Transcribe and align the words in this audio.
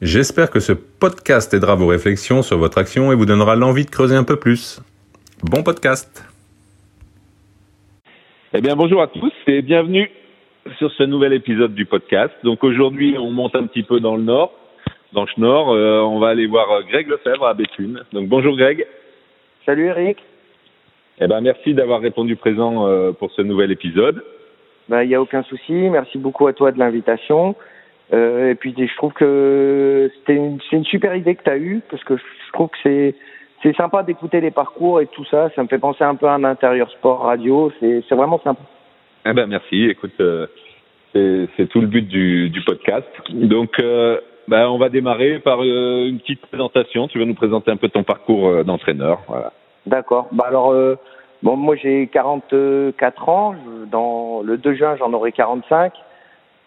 J'espère 0.00 0.50
que 0.50 0.60
ce 0.60 0.72
podcast 0.72 1.52
aidera 1.54 1.74
vos 1.74 1.88
réflexions 1.88 2.42
sur 2.42 2.56
votre 2.56 2.78
action 2.78 3.10
et 3.10 3.16
vous 3.16 3.26
donnera 3.26 3.56
l'envie 3.56 3.84
de 3.84 3.90
creuser 3.90 4.14
un 4.14 4.22
peu 4.22 4.36
plus. 4.36 4.80
Bon 5.42 5.64
podcast 5.64 6.24
Eh 8.54 8.60
bien 8.60 8.76
bonjour 8.76 9.02
à 9.02 9.08
tous 9.08 9.32
et 9.48 9.60
bienvenue 9.60 10.08
sur 10.78 10.92
ce 10.92 11.02
nouvel 11.02 11.32
épisode 11.32 11.74
du 11.74 11.84
podcast. 11.84 12.32
Donc 12.44 12.62
aujourd'hui 12.62 13.16
on 13.18 13.32
monte 13.32 13.56
un 13.56 13.66
petit 13.66 13.82
peu 13.82 13.98
dans 13.98 14.14
le 14.14 14.22
nord, 14.22 14.52
dans 15.14 15.24
le 15.24 15.40
nord. 15.42 15.72
Euh, 15.72 16.00
on 16.02 16.20
va 16.20 16.28
aller 16.28 16.46
voir 16.46 16.70
euh, 16.70 16.82
Greg 16.88 17.08
Lefebvre 17.08 17.46
à 17.46 17.54
Béthune. 17.54 18.04
Donc 18.12 18.28
bonjour 18.28 18.56
Greg. 18.56 18.86
Salut 19.66 19.86
Eric. 19.86 20.18
Eh 21.20 21.26
ben 21.26 21.40
merci 21.40 21.74
d'avoir 21.74 22.00
répondu 22.00 22.36
présent 22.36 22.86
euh, 22.86 23.10
pour 23.10 23.32
ce 23.32 23.42
nouvel 23.42 23.72
épisode. 23.72 24.22
Ben 24.88 25.02
il 25.02 25.10
y 25.10 25.16
a 25.16 25.20
aucun 25.20 25.42
souci. 25.42 25.72
Merci 25.72 26.18
beaucoup 26.18 26.46
à 26.46 26.52
toi 26.52 26.70
de 26.70 26.78
l'invitation. 26.78 27.56
Euh, 28.12 28.50
et 28.50 28.54
puis 28.54 28.74
je 28.76 28.96
trouve 28.96 29.12
que 29.12 30.10
c'était 30.18 30.34
une, 30.34 30.58
c'est 30.68 30.76
une 30.76 30.84
super 30.84 31.14
idée 31.14 31.34
que 31.34 31.42
tu 31.42 31.50
as 31.50 31.58
eue 31.58 31.82
parce 31.90 32.02
que 32.04 32.16
je 32.16 32.52
trouve 32.52 32.68
que 32.68 32.78
c'est 32.82 33.14
c'est 33.62 33.76
sympa 33.76 34.02
d'écouter 34.02 34.40
les 34.40 34.50
parcours 34.50 35.00
et 35.00 35.06
tout 35.06 35.24
ça. 35.26 35.50
Ça 35.56 35.62
me 35.62 35.68
fait 35.68 35.78
penser 35.78 36.04
un 36.04 36.14
peu 36.14 36.26
à 36.26 36.34
un 36.34 36.44
intérieur 36.44 36.90
sport 36.90 37.20
radio. 37.20 37.72
C'est 37.80 38.02
c'est 38.08 38.14
vraiment 38.14 38.40
sympa. 38.40 38.62
Eh 39.26 39.32
ben 39.32 39.46
merci. 39.46 39.84
Écoute, 39.84 40.14
euh, 40.20 40.46
c'est, 41.12 41.48
c'est 41.56 41.68
tout 41.68 41.80
le 41.80 41.86
but 41.86 42.06
du, 42.06 42.50
du 42.50 42.62
podcast. 42.62 43.08
Donc 43.30 43.78
euh, 43.80 44.20
ben, 44.48 44.66
on 44.68 44.78
va 44.78 44.88
démarrer 44.88 45.40
par 45.40 45.60
euh, 45.62 46.08
une 46.08 46.18
petite 46.20 46.40
présentation. 46.46 47.06
Tu 47.08 47.18
vas 47.18 47.26
nous 47.26 47.34
présenter 47.34 47.70
un 47.70 47.76
peu 47.76 47.90
ton 47.90 48.02
parcours 48.02 48.48
euh, 48.48 48.64
d'entraîneur. 48.64 49.20
Voilà. 49.28 49.52
D'accord. 49.86 50.28
Bah 50.32 50.44
alors 50.48 50.70
euh, 50.72 50.96
bon 51.42 51.56
moi 51.56 51.76
j'ai 51.76 52.06
44 52.06 53.28
ans. 53.28 53.54
Dans 53.90 54.40
le 54.42 54.56
2 54.56 54.74
juin 54.74 54.96
j'en 54.96 55.12
aurai 55.12 55.32
45. 55.32 55.92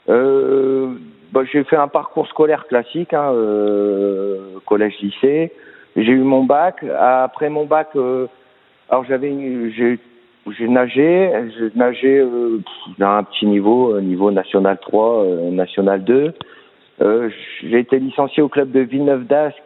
Euh, 0.10 0.96
bah, 1.32 1.42
j'ai 1.52 1.64
fait 1.64 1.78
un 1.78 1.88
parcours 1.88 2.28
scolaire 2.28 2.68
classique, 2.68 3.14
hein, 3.14 3.32
euh, 3.34 4.60
collège-lycée. 4.66 5.52
J'ai 5.96 6.12
eu 6.12 6.24
mon 6.24 6.44
bac. 6.44 6.84
Après 7.00 7.50
mon 7.50 7.66
bac, 7.66 7.90
euh, 7.96 8.28
alors 8.90 9.06
j'avais, 9.06 9.32
j'ai, 9.72 9.98
nagé, 10.68 11.32
j'ai 11.58 11.72
nagé 11.76 12.20
euh, 12.20 12.60
à 13.00 13.18
un 13.18 13.24
petit 13.24 13.46
niveau, 13.46 14.00
niveau 14.02 14.32
national 14.32 14.78
3, 14.82 15.24
euh, 15.24 15.52
national 15.52 16.04
2. 16.04 16.34
Euh, 17.02 17.30
j'ai 17.64 17.80
été 17.80 18.00
licencié 18.00 18.44
au 18.44 18.50
club 18.50 18.72
de 18.72 18.82
Villeneuve 18.82 19.26
d'Ascq, 19.26 19.64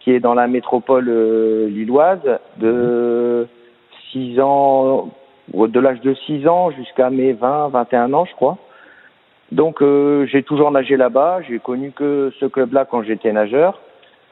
qui 0.00 0.12
est 0.12 0.20
dans 0.20 0.34
la 0.34 0.48
métropole 0.48 1.08
lilloise, 1.68 2.40
de 2.56 3.46
6 4.10 4.40
ans, 4.40 5.10
de 5.54 5.80
l'âge 5.80 6.00
de 6.00 6.14
6 6.14 6.48
ans 6.48 6.70
jusqu'à 6.70 7.08
mes 7.10 7.32
20, 7.34 7.68
21 7.68 8.12
ans, 8.14 8.24
je 8.24 8.34
crois. 8.34 8.58
Donc 9.52 9.82
euh, 9.82 10.26
j'ai 10.26 10.42
toujours 10.42 10.70
nagé 10.70 10.96
là-bas. 10.96 11.40
J'ai 11.48 11.58
connu 11.58 11.92
que 11.92 12.32
ce 12.40 12.46
club-là 12.46 12.86
quand 12.90 13.02
j'étais 13.02 13.32
nageur. 13.32 13.80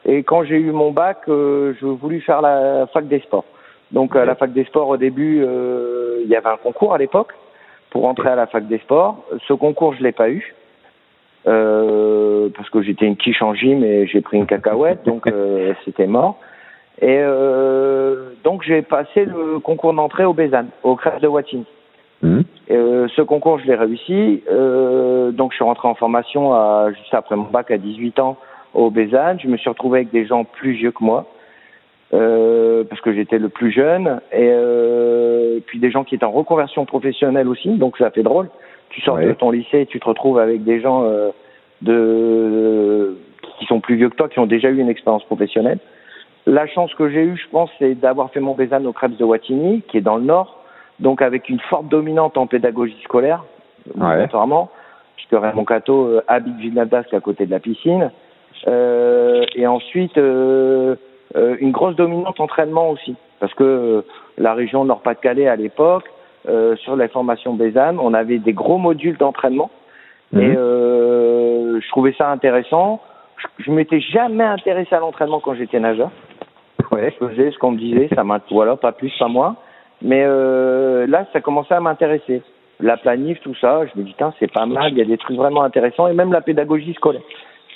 Et 0.05 0.23
quand 0.23 0.43
j'ai 0.43 0.57
eu 0.57 0.71
mon 0.71 0.91
bac, 0.91 1.19
euh, 1.27 1.73
je 1.79 1.85
voulus 1.85 2.21
faire 2.21 2.41
la 2.41 2.87
fac 2.87 3.07
des 3.07 3.19
sports. 3.19 3.45
Donc 3.91 4.15
à 4.15 4.25
la 4.25 4.35
fac 4.35 4.51
des 4.51 4.65
sports, 4.65 4.87
au 4.89 4.97
début, 4.97 5.43
euh, 5.43 6.21
il 6.23 6.29
y 6.29 6.35
avait 6.35 6.49
un 6.49 6.57
concours 6.57 6.93
à 6.93 6.97
l'époque 6.97 7.33
pour 7.91 8.05
entrer 8.05 8.29
à 8.29 8.35
la 8.35 8.47
fac 8.47 8.67
des 8.67 8.79
sports. 8.79 9.23
Ce 9.47 9.53
concours, 9.53 9.93
je 9.93 10.01
l'ai 10.01 10.11
pas 10.11 10.29
eu 10.29 10.55
euh, 11.47 12.49
parce 12.55 12.69
que 12.69 12.81
j'étais 12.81 13.05
une 13.05 13.17
quiche 13.17 13.41
en 13.41 13.53
gym 13.53 13.83
et 13.83 14.07
j'ai 14.07 14.21
pris 14.21 14.37
une 14.37 14.45
cacahuète, 14.45 15.03
donc 15.05 15.27
euh, 15.27 15.73
c'était 15.85 16.07
mort. 16.07 16.39
Et 17.01 17.17
euh, 17.19 18.31
donc 18.43 18.63
j'ai 18.63 18.81
passé 18.81 19.25
le 19.25 19.59
concours 19.59 19.93
d'entrée 19.93 20.25
au 20.25 20.33
Bézanne, 20.33 20.69
au 20.83 20.95
crève 20.95 21.19
de 21.19 21.27
Watine. 21.27 21.63
Mhm. 22.21 22.43
Euh, 22.71 23.07
ce 23.15 23.21
concours, 23.21 23.59
je 23.59 23.67
l'ai 23.67 23.75
réussi. 23.75 24.43
Euh, 24.49 25.31
donc, 25.31 25.51
je 25.51 25.55
suis 25.55 25.63
rentré 25.63 25.87
en 25.87 25.95
formation 25.95 26.53
à, 26.53 26.89
juste 26.91 27.13
après 27.13 27.35
mon 27.35 27.43
bac 27.43 27.71
à 27.71 27.77
18 27.77 28.19
ans 28.19 28.37
au 28.73 28.89
Bézanne. 28.89 29.39
Je 29.41 29.47
me 29.47 29.57
suis 29.57 29.69
retrouvé 29.69 29.99
avec 29.99 30.11
des 30.11 30.25
gens 30.25 30.43
plus 30.45 30.71
vieux 30.71 30.91
que 30.91 31.03
moi, 31.03 31.25
euh, 32.13 32.83
parce 32.85 33.01
que 33.01 33.13
j'étais 33.13 33.39
le 33.39 33.49
plus 33.49 33.71
jeune. 33.71 34.21
Et 34.31 34.49
euh, 34.51 35.59
puis 35.65 35.79
des 35.79 35.91
gens 35.91 36.03
qui 36.03 36.15
étaient 36.15 36.25
en 36.25 36.31
reconversion 36.31 36.85
professionnelle 36.85 37.47
aussi. 37.47 37.69
Donc, 37.69 37.97
ça 37.97 38.09
fait 38.11 38.23
drôle. 38.23 38.49
Tu 38.89 39.01
sors 39.01 39.15
Ouais. 39.15 39.25
de 39.25 39.33
ton 39.33 39.51
lycée 39.51 39.81
et 39.81 39.85
tu 39.85 39.99
te 39.99 40.05
retrouves 40.05 40.39
avec 40.39 40.63
des 40.63 40.81
gens 40.81 41.05
de 41.81 43.15
qui 43.57 43.65
sont 43.65 43.79
plus 43.79 43.95
vieux 43.95 44.09
que 44.09 44.15
toi, 44.15 44.27
qui 44.27 44.39
ont 44.39 44.47
déjà 44.47 44.69
eu 44.69 44.79
une 44.79 44.89
expérience 44.89 45.23
professionnelle. 45.23 45.79
La 46.47 46.67
chance 46.67 46.93
que 46.95 47.09
j'ai 47.09 47.23
eue, 47.23 47.37
je 47.37 47.47
pense, 47.49 47.69
c'est 47.79 47.95
d'avoir 47.95 48.31
fait 48.31 48.39
mon 48.39 48.53
Bézanne 48.53 48.87
au 48.87 48.91
Krebs 48.91 49.15
de 49.17 49.23
Wattignies, 49.23 49.83
qui 49.87 49.97
est 49.97 50.01
dans 50.01 50.17
le 50.17 50.23
nord 50.23 50.60
donc 51.01 51.21
avec 51.21 51.49
une 51.49 51.59
forte 51.59 51.87
dominante 51.89 52.37
en 52.37 52.47
pédagogie 52.47 52.97
scolaire, 53.03 53.43
Ouais. 53.97 54.05
obligatoirement, 54.13 54.69
puisque 55.15 55.33
Raymond 55.33 55.65
Cato 55.65 56.05
euh, 56.05 56.21
habite 56.27 56.55
Villeneuve 56.57 56.89
d'Ascq 56.89 57.13
à 57.13 57.19
côté 57.19 57.45
de 57.45 57.51
la 57.51 57.59
piscine. 57.59 58.11
Euh, 58.67 59.43
et 59.55 59.65
ensuite, 59.65 60.17
euh, 60.17 60.95
euh, 61.35 61.55
une 61.59 61.71
grosse 61.71 61.95
dominante 61.95 62.39
entraînement 62.39 62.91
aussi, 62.91 63.15
parce 63.39 63.53
que 63.55 63.63
euh, 63.63 64.01
la 64.37 64.53
région 64.53 64.85
Nord-Pas-de-Calais 64.85 65.47
à 65.47 65.55
l'époque, 65.55 66.05
euh, 66.47 66.75
sur 66.77 66.95
les 66.95 67.07
formations 67.07 67.53
Bézanne, 67.53 67.99
on 67.99 68.13
avait 68.13 68.37
des 68.37 68.53
gros 68.53 68.77
modules 68.77 69.17
d'entraînement. 69.17 69.71
Et 70.33 70.37
Mhm. 70.37 70.55
euh, 70.57 71.79
je 71.81 71.87
trouvais 71.89 72.13
ça 72.17 72.29
intéressant. 72.29 73.01
Je, 73.37 73.47
je 73.65 73.71
m'étais 73.71 73.99
jamais 73.99 74.43
intéressé 74.43 74.93
à 74.95 74.99
l'entraînement 74.99 75.39
quand 75.39 75.55
j'étais 75.55 75.79
nageur. 75.79 76.11
Ouais. 76.91 77.13
Je 77.19 77.25
faisais 77.27 77.51
ce 77.51 77.57
qu'on 77.57 77.71
me 77.71 77.77
disait, 77.77 78.09
ça 78.13 78.23
m'a 78.23 78.39
voilà, 78.51 78.75
pas 78.75 78.91
plus, 78.91 79.11
pas 79.17 79.27
moins. 79.27 79.55
Mais 80.01 80.23
euh, 80.25 81.05
là, 81.07 81.25
ça 81.33 81.41
commençait 81.41 81.75
à 81.75 81.79
m'intéresser. 81.79 82.41
La 82.79 82.97
planif, 82.97 83.39
tout 83.41 83.53
ça, 83.55 83.81
je 83.85 83.99
me 83.99 84.05
dis, 84.05 84.15
tiens, 84.17 84.33
c'est 84.39 84.51
pas 84.51 84.65
mal, 84.65 84.91
il 84.91 84.97
y 84.97 85.01
a 85.01 85.05
des 85.05 85.17
trucs 85.17 85.37
vraiment 85.37 85.61
intéressants, 85.61 86.07
et 86.07 86.13
même 86.13 86.33
la 86.33 86.41
pédagogie 86.41 86.93
scolaire. 86.95 87.21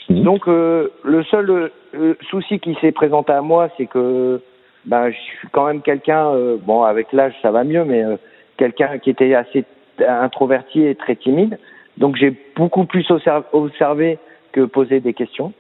Mhm. 0.10 0.24
Donc, 0.24 0.48
euh, 0.48 0.90
le 1.04 1.24
seul 1.24 1.72
euh, 1.96 2.16
souci 2.30 2.60
qui 2.60 2.76
s'est 2.82 2.92
présenté 2.92 3.32
à 3.32 3.42
moi, 3.42 3.70
c'est 3.78 3.86
que 3.86 4.42
ben, 4.86 5.10
je 5.10 5.18
suis 5.18 5.48
quand 5.52 5.66
même 5.66 5.82
quelqu'un, 5.82 6.28
euh, 6.30 6.58
bon, 6.60 6.84
avec 6.84 7.12
l'âge, 7.14 7.34
ça 7.42 7.52
va 7.52 7.64
mieux, 7.64 7.86
mais 7.86 8.04
euh, 8.04 8.18
quelqu'un 8.58 8.98
qui 9.00 9.10
était 9.10 9.34
assez 9.36 9.66
introverti 10.08 10.84
et 10.84 10.96
très 10.96 11.16
timide. 11.16 11.58
Donc, 11.98 12.16
j'ai 12.16 12.34
beaucoup 12.56 12.86
plus 12.86 13.10
observ- 13.10 13.46
observé 13.54 14.18
que 14.52 14.62
posé 14.62 15.00
des 15.00 15.14
questions. 15.14 15.54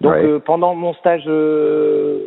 Donc, 0.00 0.12
Ouais. 0.12 0.24
euh, 0.24 0.38
pendant 0.38 0.74
mon 0.74 0.94
stage 0.94 1.24
euh, 1.26 2.18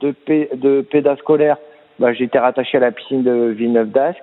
de 0.00 0.80
pédascolaire, 0.82 1.56
bah, 1.98 2.12
j'étais 2.12 2.38
rattaché 2.38 2.78
à 2.78 2.80
la 2.80 2.92
piscine 2.92 3.22
de 3.22 3.46
Villeneuve 3.48 3.90
d'Ascq. 3.90 4.22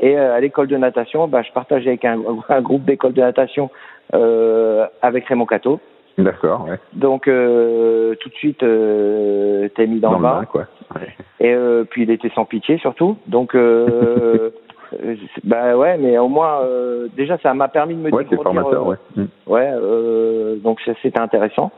Et 0.00 0.18
euh, 0.18 0.34
à 0.34 0.40
l'école 0.40 0.66
de 0.66 0.76
natation, 0.76 1.28
bah, 1.28 1.42
je 1.42 1.52
partageais 1.52 1.90
avec 1.90 2.04
un, 2.04 2.18
un 2.48 2.60
groupe 2.60 2.84
d'école 2.84 3.12
de 3.12 3.20
natation 3.20 3.70
euh, 4.14 4.86
avec 5.02 5.26
Raymond 5.26 5.46
Cato. 5.46 5.80
D'accord, 6.16 6.66
ouais. 6.68 6.78
Donc 6.92 7.26
euh, 7.26 8.14
tout 8.20 8.28
de 8.28 8.34
suite, 8.34 8.62
euh, 8.62 9.68
t'es 9.74 9.86
mis 9.86 9.98
dans, 9.98 10.12
le 10.16 10.22
bain. 10.22 10.44
quoi. 10.44 10.66
Ouais. 10.94 11.08
Et 11.40 11.52
euh, 11.52 11.84
puis 11.84 12.02
il 12.02 12.10
était 12.10 12.30
sans 12.36 12.44
pitié 12.44 12.78
surtout. 12.78 13.16
Donc 13.26 13.56
euh, 13.56 14.50
euh, 15.02 15.16
bah 15.42 15.76
ouais, 15.76 15.96
mais 15.98 16.16
au 16.18 16.28
moins 16.28 16.60
euh, 16.62 17.08
déjà 17.16 17.36
ça 17.38 17.52
m'a 17.52 17.66
permis 17.66 17.94
de 17.94 18.00
me 18.00 18.12
Ouais, 18.12 18.22
dégourdir, 18.24 18.44
formateur, 18.44 18.82
euh, 18.86 18.90
ouais. 18.90 18.96
Mhm. 19.16 19.28
Ouais, 19.48 19.70
euh, 19.72 20.56
donc 20.56 20.80
c'était 21.02 21.18
intéressant. 21.18 21.72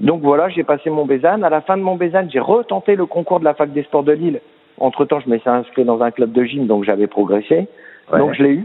Donc 0.00 0.22
voilà, 0.22 0.48
j'ai 0.48 0.64
passé 0.64 0.90
mon 0.90 1.04
Bézanne. 1.04 1.44
À 1.44 1.50
la 1.50 1.60
fin 1.60 1.76
de 1.76 1.82
mon 1.82 1.94
Bézanne, 1.96 2.28
j'ai 2.30 2.40
retenté 2.40 2.96
le 2.96 3.06
concours 3.06 3.38
de 3.40 3.44
la 3.44 3.54
fac 3.54 3.72
des 3.72 3.82
sports 3.84 4.02
de 4.02 4.12
Lille. 4.12 4.40
Entre 4.78 5.04
temps, 5.04 5.20
je 5.20 5.28
m'étais 5.30 5.48
inscrit 5.50 5.84
dans 5.84 6.02
un 6.02 6.10
club 6.10 6.32
de 6.32 6.42
gym, 6.44 6.66
donc 6.66 6.84
j'avais 6.84 7.06
progressé. 7.06 7.68
Ouais. 8.12 8.18
Donc 8.18 8.34
je 8.34 8.42
l'ai 8.42 8.50
eu. 8.50 8.64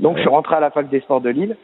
Donc 0.00 0.12
Ouais. 0.14 0.18
je 0.18 0.22
suis 0.22 0.28
rentré 0.30 0.56
à 0.56 0.60
la 0.60 0.70
fac 0.70 0.88
des 0.88 1.00
sports 1.00 1.20
de 1.20 1.30
Lille. 1.30 1.56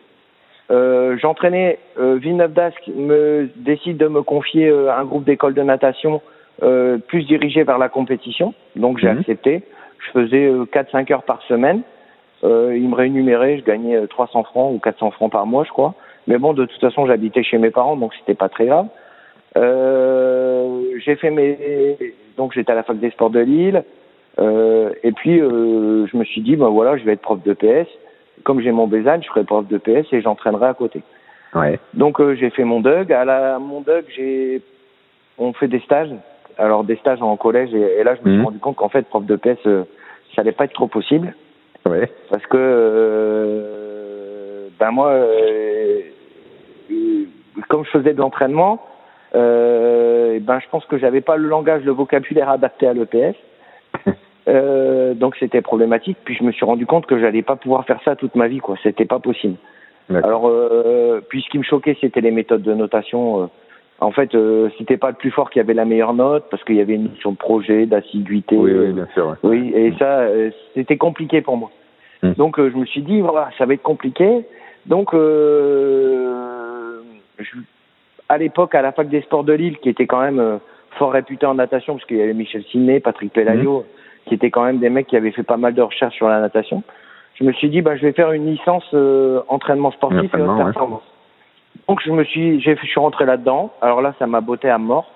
Euh, 0.71 1.17
J'entraînais 1.19 1.79
euh, 1.99 2.15
Villeneuve 2.15 2.53
d'Ascq 2.53 2.87
me 2.97 3.49
décide 3.57 3.97
de 3.97 4.07
me 4.07 4.23
confier 4.23 4.69
euh, 4.69 4.93
un 4.95 5.05
groupe 5.05 5.25
d'école 5.25 5.55
de 5.55 5.63
natation 5.63 6.23
euh, 6.63 6.99
plus 6.99 7.25
dirigé 7.25 7.65
vers 7.65 7.79
la 7.79 7.89
compétition. 7.89 8.55
Donc 8.77 8.99
j'ai 8.99 9.09
Mhm. 9.11 9.19
accepté. 9.19 9.63
Je 9.99 10.11
faisais 10.13 10.47
euh, 10.47 10.65
4-5 10.73 11.13
heures 11.13 11.25
par 11.25 11.43
semaine. 11.43 11.83
Euh, 12.45 12.77
ils 12.77 12.89
me 12.89 12.95
rémunéraient, 12.95 13.59
je 13.59 13.65
gagnais 13.65 13.97
euh, 13.97 14.07
300 14.07 14.45
francs 14.45 14.73
ou 14.73 14.79
400 14.79 15.11
francs 15.11 15.31
par 15.33 15.45
mois, 15.47 15.65
je 15.65 15.71
crois. 15.71 15.95
Mais 16.27 16.39
bon, 16.39 16.53
de 16.53 16.65
toute 16.65 16.81
façon, 16.81 17.07
j'habitais 17.07 17.43
chez 17.43 17.59
mes 17.59 17.71
parents, 17.71 17.97
donc 17.97 18.15
c'était 18.15 18.35
pas 18.35 18.49
très 18.49 18.67
grave. 18.67 18.87
Euh, 19.57 20.83
j'ai 21.05 21.17
fait 21.17 21.31
mes, 21.31 21.97
donc 22.37 22.53
j'étais 22.55 22.73
à 22.73 22.75
la 22.75 22.83
fac 22.83 22.99
des 22.99 23.11
sports 23.11 23.31
de 23.31 23.41
Lille. 23.41 23.85
Euh, 24.39 24.93
et 25.03 25.13
puis 25.13 25.41
euh, 25.41 26.07
je 26.07 26.17
me 26.17 26.25
suis 26.25 26.41
dit, 26.41 26.57
ben 26.57 26.69
voilà, 26.69 26.97
je 26.97 27.05
vais 27.05 27.13
être 27.13 27.23
prof 27.23 27.43
de 27.43 27.53
PS. 27.53 27.89
Comme 28.45 28.61
j'ai 28.61 28.73
mon 28.73 28.87
Bézanne, 28.87 29.23
je 29.23 29.29
ferai 29.29 29.45
prof 29.45 29.67
de 29.67 29.79
PS 29.79 30.13
et 30.13 30.23
j'entraînerai 30.23 30.67
à 30.67 30.75
côté. 30.75 31.03
Ouais. 31.55 31.79
Donc 31.93 32.19
j'ai 32.35 32.51
fait 32.51 32.65
mon 32.65 32.81
DUG. 32.81 33.13
À 33.13 33.25
la 33.25 33.59
mon 33.59 33.83
DUG, 33.83 34.05
j'ai 34.17 34.63
on 35.39 35.53
fait 35.53 35.69
des 35.69 35.81
stages. 35.81 36.11
Alors 36.57 36.85
des 36.85 36.97
stages 36.97 37.21
en 37.23 37.37
collège 37.37 37.75
et, 37.75 38.03
là 38.05 38.15
je 38.15 38.21
me 38.21 38.35
suis 38.35 38.39
mhm. 38.39 38.45
rendu 38.45 38.59
compte 38.59 38.77
qu'en 38.77 38.89
fait 38.89 39.07
prof 39.07 39.25
de 39.25 39.37
PS 39.37 39.63
ça 39.65 40.41
allait 40.41 40.53
pas 40.53 40.65
être 40.65 40.73
trop 40.73 40.87
possible. 40.87 41.35
Ouais. 41.85 42.11
Parce 42.31 42.47
que 42.47 43.83
ben 44.83 44.91
moi 44.91 45.13
comme 47.69 47.85
je 47.85 47.91
faisais 47.91 48.15
de 48.15 48.19
l'entraînement, 48.19 48.81
euh, 49.35 50.39
ben 50.41 50.59
je 50.61 50.69
pense 50.71 50.85
que 50.87 50.99
j'avais 50.99 51.21
pas 51.21 51.37
le 51.37 51.49
langage, 51.49 51.85
le 51.85 51.93
vocabulaire 51.93 52.51
adapté 52.51 52.87
à 52.87 52.93
l'EPS. 52.93 53.37
Euh, 54.49 55.15
donc 55.15 55.37
c'était 55.37 55.63
problématique. 55.63 56.19
Puis 56.25 56.35
je 56.35 56.43
me 56.43 56.51
suis 56.51 56.65
rendu 56.65 56.85
compte 56.85 57.07
que 57.07 57.17
j'allais 57.17 57.43
pas 57.43 57.55
pouvoir 57.55 57.85
faire 57.85 58.01
ça 58.05 58.17
toute 58.17 58.35
ma 58.35 58.49
vie, 58.49 58.59
quoi. 58.59 58.75
C'était 58.83 59.05
pas 59.05 59.21
possible. 59.21 59.55
Alors, 60.13 60.49
euh, 60.49 61.21
puis 61.29 61.43
ce 61.43 61.49
qui 61.49 61.59
me 61.59 61.63
choquait, 61.63 61.97
c'était 62.01 62.21
les 62.21 62.33
méthodes 62.33 62.63
de 62.63 62.75
notation. 62.75 63.45
Euh. 63.45 63.47
En 64.01 64.11
fait, 64.11 64.35
euh, 64.35 64.69
c'était 64.79 64.97
pas 64.97 65.11
le 65.11 65.15
plus 65.15 65.31
fort 65.31 65.49
qui 65.49 65.61
avait 65.61 65.75
la 65.75 65.85
meilleure 65.85 66.13
note 66.13 66.47
parce 66.51 66.65
qu'il 66.65 66.75
y 66.75 66.81
avait 66.81 66.95
une 66.95 67.11
notion 67.11 67.31
de 67.31 67.37
projet, 67.37 67.87
d'assiduité. 67.87 68.57
Oui, 68.57 68.73
oui, 68.73 68.93
bien 68.93 69.07
sûr. 69.15 69.37
Oui, 69.45 69.73
et 69.77 69.95
ça, 69.97 70.23
euh, 70.23 70.51
c'était 70.75 70.97
compliqué 70.97 71.41
pour 71.41 71.57
moi. 71.57 71.71
Hmm. 72.25 72.33
Donc 72.33 72.59
je 72.59 72.77
me 72.77 72.85
suis 72.85 73.03
dit, 73.03 73.21
voilà, 73.21 73.49
ça 73.59 73.65
va 73.65 73.75
être 73.75 73.83
compliqué. 73.83 74.45
Donc, 74.87 75.11
je, 75.13 76.29
à 78.29 78.39
l'époque, 78.39 78.75
à 78.75 78.83
la 78.83 78.93
fac 78.93 79.09
des 79.09 79.23
sports 79.23 79.45
de 79.45 79.53
Lille, 79.53 79.79
qui 79.79 79.89
était 79.89 80.07
quand 80.07 80.21
même 80.21 80.59
fort 80.99 81.13
réputé 81.13 81.47
en 81.47 81.55
natation, 81.55 81.95
parce 81.95 82.07
qu'il 82.07 82.17
y 82.19 82.23
avait 82.23 82.35
Michel 82.35 82.65
Siné, 82.65 83.01
Patrick 83.01 83.33
Pelayo, 83.33 83.81
mhm. 83.81 83.85
qui 84.27 84.35
étaient 84.35 84.51
quand 84.51 84.65
même 84.65 84.79
des 84.79 84.91
mecs 84.91 85.07
qui 85.07 85.17
avaient 85.17 85.31
fait 85.31 85.43
pas 85.43 85.57
mal 85.57 85.75
de 85.75 85.83
recherches 85.83 86.17
sur 86.17 86.29
la 86.29 86.41
natation. 86.41 86.83
Je 87.35 87.45
me 87.45 87.53
suis 87.53 87.71
dit, 87.71 87.83
bah, 87.83 87.97
je 87.97 88.03
vais 88.03 88.13
faire 88.13 88.33
une 88.33 88.47
licence 88.47 88.85
euh, 88.95 89.41
entraînement 89.49 89.91
sportif 89.93 90.25
et 90.25 90.29
performance. 90.29 91.03
Donc 91.89 92.01
je 92.05 92.11
me 92.13 92.25
suis, 92.25 92.61
je 92.61 92.75
suis 92.75 93.01
rentré 93.01 93.25
là-dedans. 93.25 93.73
Alors 93.81 94.03
là, 94.03 94.15
ça 94.19 94.27
m'a 94.27 94.41
botté 94.41 94.69
à 94.69 94.79
mort. 94.79 95.11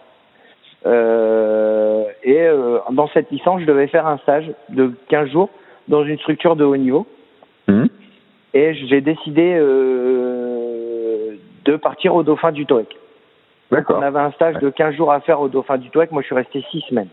Euh, 0.85 2.05
et 2.23 2.41
euh, 2.41 2.79
dans 2.91 3.09
cette 3.09 3.31
licence, 3.31 3.61
je 3.61 3.67
devais 3.67 3.87
faire 3.87 4.07
un 4.07 4.19
stage 4.19 4.51
de 4.69 4.93
15 5.09 5.31
jours 5.31 5.51
dans 5.89 6.05
une 6.05 6.19
structure 6.19 6.57
de 6.57 6.65
haut 6.65 6.77
niveau. 6.77 7.07
Et 8.57 8.73
j'ai 8.73 9.03
décidé 9.03 9.55
euh, 9.55 11.37
de 11.67 11.77
partir 11.77 12.15
au 12.15 12.23
Dauphin 12.23 12.53
du 12.53 12.65
TOEC. 12.65 12.97
On 13.71 14.01
avait 14.01 14.19
un 14.19 14.31
stage 14.31 14.57
de 14.61 14.71
15 14.71 14.95
jours 14.95 15.13
à 15.13 15.21
faire 15.21 15.43
au 15.43 15.49
Dauphin 15.49 15.77
du 15.77 15.91
Touec. 15.91 16.11
Moi, 16.11 16.23
je 16.23 16.27
suis 16.27 16.35
resté 16.35 16.65
6 16.71 16.81
semaines. 16.89 17.11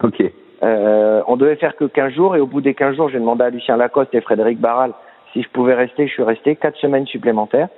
Ok. 0.00 0.22
Euh, 0.62 1.22
on 1.26 1.36
devait 1.36 1.56
faire 1.56 1.74
que 1.74 1.86
15 1.86 2.12
jours 2.12 2.36
et 2.36 2.40
au 2.40 2.46
bout 2.46 2.60
des 2.60 2.74
15 2.74 2.94
jours, 2.94 3.08
j'ai 3.08 3.18
demandé 3.18 3.42
à 3.42 3.50
Lucien 3.50 3.76
Lacoste 3.76 4.14
et 4.14 4.20
Frédéric 4.20 4.60
Barral 4.60 4.92
si 5.32 5.42
je 5.42 5.48
pouvais 5.48 5.74
rester. 5.74 6.06
Je 6.06 6.12
suis 6.12 6.22
resté 6.22 6.54
4 6.54 6.76
semaines 6.76 7.06
supplémentaires. 7.06 7.68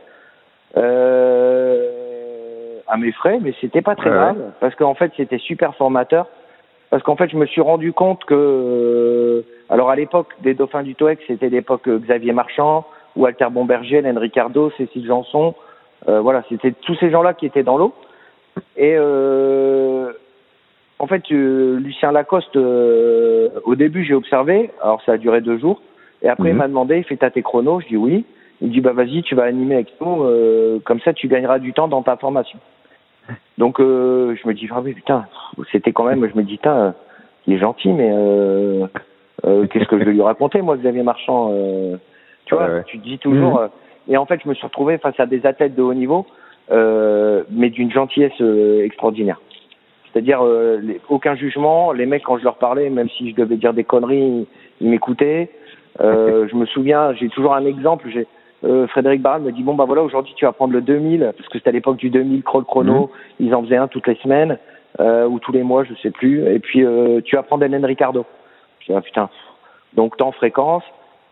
Euh, 0.77 1.93
à 2.89 2.99
mes 2.99 3.13
frais, 3.13 3.39
mais 3.41 3.55
c'était 3.63 3.81
pas 3.81 3.95
très 3.95 4.11
grave 4.11 4.37
parce 4.61 4.75
qu'en 4.75 4.93
fait, 4.93 5.13
c'était 5.17 5.39
super 5.39 5.75
formateur. 5.77 6.27
Parce 6.93 7.03
qu'en 7.05 7.17
fait, 7.17 7.31
je 7.31 7.39
me 7.39 7.47
suis 7.47 7.63
rendu 7.63 7.95
compte 7.95 8.23
que, 8.27 8.35
euh, 8.35 9.43
alors 9.71 9.89
à 9.89 9.97
l'époque 9.97 10.29
des 10.43 10.53
Dauphins 10.53 10.83
du 10.83 10.95
TOEC, 10.95 11.21
c'était 11.27 11.49
l'époque 11.49 11.89
Xavier 11.89 12.35
Marchand, 12.35 12.85
Walter 13.17 13.47
Bomberger, 13.51 14.03
Len 14.03 14.19
Ricardo, 14.19 14.71
Cécile 14.77 15.07
Janson, 15.07 15.55
euh, 16.07 16.21
voilà, 16.21 16.45
c'était 16.51 16.73
tous 16.73 16.95
ces 16.97 17.11
gens-là 17.11 17.33
qui 17.33 17.47
étaient 17.47 17.63
dans 17.63 17.79
l'eau. 17.79 17.95
Et 18.77 18.95
euh, 18.95 20.13
en 20.99 21.07
fait, 21.07 21.23
euh, 21.33 21.79
Lucien 21.79 22.13
Lacoste, 22.13 22.57
au 22.57 23.75
début, 23.75 24.05
j'ai 24.05 24.13
observé. 24.13 24.71
Alors, 24.83 25.01
ça 25.07 25.13
a 25.13 25.17
duré 25.17 25.41
deux 25.41 25.57
jours. 25.57 25.81
Et 26.21 26.29
après, 26.29 26.51
il 26.51 26.53
mhm. 26.53 26.59
m'a 26.59 26.69
demandé, 26.69 26.99
il 26.99 27.05
fait 27.05 27.17
t'as 27.17 27.31
tes 27.31 27.43
chronos 27.43 27.81
Je 27.81 27.89
dis 27.89 27.97
oui. 27.97 28.27
Il 28.61 28.69
me 28.69 28.73
dit, 28.75 28.83
bah 28.83 28.93
vas-y, 28.93 29.23
tu 29.23 29.35
vas 29.35 29.45
animer 29.45 29.77
avec 29.77 29.95
nous. 29.99 30.29
comme 30.85 31.01
ça, 31.01 31.15
tu 31.15 31.27
gagneras 31.27 31.59
du 31.59 31.73
temps 31.73 31.89
dans 31.89 32.03
ta 32.03 32.19
formation. 32.19 32.59
Donc, 33.59 33.79
je 33.79 34.49
me 34.49 34.53
dis, 34.55 34.69
ah 34.71 34.81
oui, 34.83 34.93
putain, 34.95 35.27
c'était 35.71 35.93
quand 35.93 36.05
même, 36.05 36.29
je 36.29 36.37
me 36.37 36.43
dis, 36.43 36.57
putain, 36.57 36.95
il 37.47 37.55
est 37.55 37.59
gentil, 37.59 37.93
mais 37.93 38.11
qu'est-ce 39.43 39.87
que 39.87 39.99
je 39.99 40.05
vais 40.05 40.13
lui 40.13 40.23
raconter, 40.23 40.63
moi, 40.63 40.77
Xavier 40.77 41.03
Marchand 41.03 41.53
Tu 42.47 42.55
vois, 42.55 42.83
tu 42.83 42.99
te 42.99 43.05
dis 43.05 43.19
toujours... 43.19 43.61
Mhm. 43.61 43.69
Et 44.09 44.17
en 44.17 44.27
fait, 44.27 44.41
je 44.43 44.49
me 44.49 44.55
suis 44.55 44.67
retrouvé 44.67 44.99
face 44.99 45.19
à 45.19 45.27
des 45.27 45.47
athlètes 45.47 45.75
de 45.75 45.83
haut 45.83 45.95
niveau, 45.95 46.27
euh, 46.71 47.45
mais 47.51 47.71
d'une 47.71 47.91
gentillesse 47.91 48.33
euh, 48.41 48.85
extraordinaire. 48.85 49.41
C'est-à-dire 50.13 50.45
euh, 50.45 50.81
aucun 51.09 51.35
jugement. 51.35 51.93
Les 51.93 52.07
mecs, 52.07 52.25
quand 52.25 52.39
je 52.39 52.45
leur 52.45 52.57
parlais, 52.57 52.91
même 52.91 53.09
si 53.11 53.31
je 53.31 53.37
devais 53.37 53.57
dire 53.57 53.73
des 53.73 53.85
conneries, 53.85 54.47
ils 54.81 54.91
m'écoutaient. 54.91 55.51
Euh, 56.01 56.49
je 56.51 56.57
me 56.57 56.67
souviens, 56.67 57.15
j'ai 57.15 57.29
toujours 57.29 57.55
un 57.55 57.65
exemple. 57.65 58.09
J'ai 58.13 58.27
euh, 58.65 58.87
Frédéric 58.89 59.23
Barral 59.23 59.43
me 59.43 59.53
dit 59.53 59.63
bon 59.63 59.75
bah 59.75 59.85
voilà 59.85 60.03
aujourd'hui 60.03 60.35
tu 60.37 60.45
vas 60.45 60.53
prendre 60.53 60.73
le 60.73 60.81
2000 60.81 61.33
parce 61.37 61.49
que 61.49 61.59
c'était 61.59 61.71
à 61.71 61.73
l'époque 61.73 61.97
du 61.97 62.11
2000 62.11 62.43
crawl 62.43 62.65
chrono. 62.65 63.07
Mmh. 63.07 63.09
Ils 63.41 63.55
en 63.55 63.63
faisaient 63.63 63.77
un 63.77 63.89
toutes 63.89 64.07
les 64.07 64.17
semaines 64.17 64.59
ou 64.99 65.39
tous 65.39 65.53
les 65.53 65.63
mois, 65.63 65.85
je 65.85 65.95
sais 66.03 66.11
plus. 66.11 66.47
Et 66.47 66.59
puis 66.59 66.85
tu 67.25 67.37
vas 67.37 67.43
prendre 67.43 67.65
Hélène 67.65 67.85
Ricardo. 67.85 68.27
Je 68.81 68.87
dis 68.87 68.93
ah 68.97 69.01
putain. 69.01 69.31
Donc 69.95 70.17
temps 70.17 70.33
fréquence. 70.33 70.85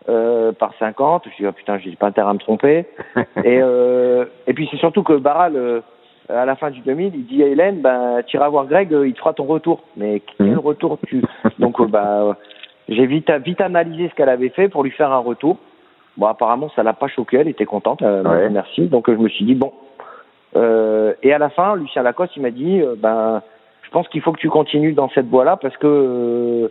Euh, 0.09 0.51
par 0.51 0.73
50. 0.79 1.25
Je 1.25 1.43
dis, 1.43 1.47
oh, 1.47 1.51
putain, 1.51 1.77
j'ai 1.77 1.95
pas 1.95 2.07
intérêt 2.07 2.31
à 2.31 2.33
me 2.33 2.39
tromper. 2.39 2.87
et, 3.43 3.61
euh, 3.61 4.25
et 4.47 4.53
puis 4.53 4.67
c'est 4.71 4.77
surtout 4.77 5.03
que 5.03 5.13
Barral, 5.13 5.55
euh, 5.55 5.81
à 6.27 6.43
la 6.45 6.55
fin 6.55 6.71
du 6.71 6.79
2000, 6.79 7.11
il 7.13 7.25
dit 7.27 7.43
à 7.43 7.47
Hélène, 7.47 7.81
ben, 7.81 8.23
tu 8.25 8.37
iras 8.37 8.49
voir 8.49 8.65
Greg, 8.65 8.91
euh, 8.91 9.07
il 9.07 9.13
te 9.13 9.19
fera 9.19 9.33
ton 9.33 9.43
retour. 9.43 9.83
Mais 9.97 10.23
quel 10.37 10.47
mhm. 10.47 10.57
retour 10.57 10.97
tu... 11.05 11.21
Donc, 11.59 11.79
bah, 11.87 12.35
j'ai 12.89 13.05
vite, 13.05 13.31
vite 13.45 13.61
analysé 13.61 14.09
ce 14.09 14.15
qu'elle 14.15 14.29
avait 14.29 14.49
fait 14.49 14.69
pour 14.69 14.83
lui 14.83 14.89
faire 14.89 15.11
un 15.11 15.19
retour. 15.19 15.57
Bon, 16.17 16.27
apparemment, 16.27 16.69
ça 16.75 16.83
l'a 16.83 16.93
pas 16.93 17.07
choqué, 17.07 17.37
elle 17.37 17.47
était 17.47 17.65
contente, 17.65 18.01
merci. 18.51 18.87
Donc, 18.87 19.09
je 19.09 19.15
me 19.15 19.29
suis 19.29 19.45
dit, 19.45 19.55
bon. 19.55 19.71
et 20.55 21.33
à 21.33 21.37
la 21.37 21.49
fin, 21.49 21.75
Lucien 21.75 22.03
Lacoste, 22.03 22.35
il 22.35 22.41
m'a 22.41 22.51
dit, 22.51 22.81
ben, 22.97 23.41
je 23.83 23.89
pense 23.91 24.07
qu'il 24.09 24.21
faut 24.21 24.31
que 24.31 24.39
tu 24.39 24.49
continues 24.49 24.93
dans 24.93 25.09
cette 25.09 25.27
voie-là 25.27 25.57
parce 25.57 25.75
que 25.77 26.69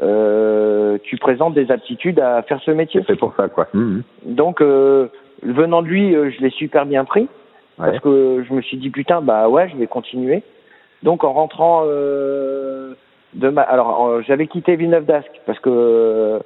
euh, 0.00 0.98
tu 1.02 1.16
présentes 1.18 1.54
des 1.54 1.70
aptitudes 1.70 2.18
à 2.18 2.42
faire 2.42 2.60
ce 2.64 2.70
métier. 2.70 3.02
C'est 3.06 3.18
pour 3.18 3.34
ça, 3.36 3.48
quoi. 3.48 3.68
Mhm. 3.74 4.02
Donc, 4.24 4.60
euh, 4.60 5.08
venant 5.42 5.82
de 5.82 5.88
lui, 5.88 6.14
euh, 6.14 6.30
je 6.30 6.40
l'ai 6.40 6.50
super 6.50 6.86
bien 6.86 7.04
pris. 7.04 7.28
Parce 7.78 7.98
que 7.98 8.44
je 8.48 8.54
me 8.54 8.62
suis 8.62 8.76
dit, 8.76 8.90
putain, 8.90 9.22
bah 9.22 9.48
ouais, 9.48 9.68
je 9.68 9.76
vais 9.76 9.88
continuer. 9.88 10.42
Donc, 11.02 11.24
en 11.24 11.32
rentrant 11.32 11.82
euh, 11.86 12.94
de 13.34 13.48
ma... 13.48 13.62
Alors, 13.62 14.22
j'avais 14.22 14.46
quitté 14.46 14.76
Villeneuve 14.76 15.04
d'Ascq 15.04 15.40
parce 15.46 15.58
que 15.58 15.68
euh, 15.68 16.38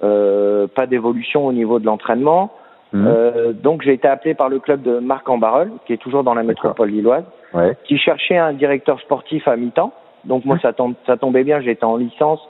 pas 0.00 0.86
d'évolution 0.86 1.46
au 1.46 1.52
niveau 1.52 1.78
de 1.78 1.86
l'entraînement. 1.86 2.50
Mhm. 2.92 3.06
Euh, 3.06 3.52
donc, 3.52 3.82
j'ai 3.82 3.92
été 3.92 4.08
appelé 4.08 4.34
par 4.34 4.48
le 4.48 4.60
club 4.60 4.82
de 4.82 4.98
Marc 4.98 5.28
en 5.28 5.38
qui 5.86 5.92
est 5.92 5.98
toujours 5.98 6.24
dans 6.24 6.34
la 6.34 6.42
métropole 6.42 6.90
lilloise, 6.90 7.24
ouais. 7.52 7.76
qui 7.84 7.98
cherchait 7.98 8.38
un 8.38 8.52
directeur 8.52 8.98
sportif 9.00 9.46
à 9.46 9.56
mi-temps. 9.56 9.92
Donc, 10.24 10.44
moi, 10.44 10.58
ça, 10.60 10.72
ça 11.06 11.16
tombait 11.16 11.44
bien, 11.44 11.60
j'étais 11.60 11.84
en 11.84 11.96
licence 11.96 12.40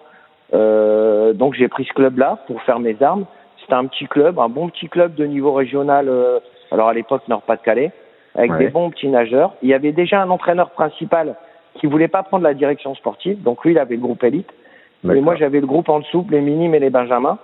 euh, 0.55 1.33
donc 1.33 1.55
j'ai 1.55 1.69
pris 1.69 1.85
ce 1.85 1.93
club-là 1.93 2.39
pour 2.47 2.63
faire 2.63 2.79
mes 2.79 2.97
armes. 3.03 3.27
C'était 3.61 3.75
un 3.75 3.87
petit 3.87 4.07
club, 4.07 4.39
un 4.39 4.49
bon 4.49 4.69
petit 4.69 4.89
club 4.89 5.15
de 5.15 5.25
niveau 5.25 5.53
régional. 5.53 6.09
Euh, 6.09 6.39
alors 6.71 6.89
à 6.89 6.95
l'époque 6.95 7.23
Nord-Pas-de-Calais, 7.29 7.93
avec 8.35 8.57
des 8.57 8.69
bons 8.69 8.91
petits 8.91 9.09
nageurs. 9.09 9.55
Il 9.63 9.69
y 9.69 9.75
avait 9.75 9.93
déjà 9.93 10.23
un 10.23 10.31
entraîneur 10.31 10.71
principal 10.71 11.35
qui 11.75 11.87
voulait 11.87 12.09
pas 12.09 12.23
prendre 12.23 12.45
la 12.45 12.55
direction 12.55 12.95
sportive, 12.95 13.43
donc 13.43 13.65
lui 13.65 13.73
il 13.73 13.79
avait 13.79 13.97
le 13.97 14.01
groupe 14.01 14.23
élite. 14.25 14.49
Et 15.05 15.21
moi 15.21 15.37
j'avais 15.37 15.61
le 15.61 15.67
groupe 15.67 15.89
en 15.89 16.01
dessous, 16.01 16.27
les 16.31 16.41
minimes 16.41 16.75
et 16.75 16.81
les 16.81 16.91
benjamins. 16.91 17.39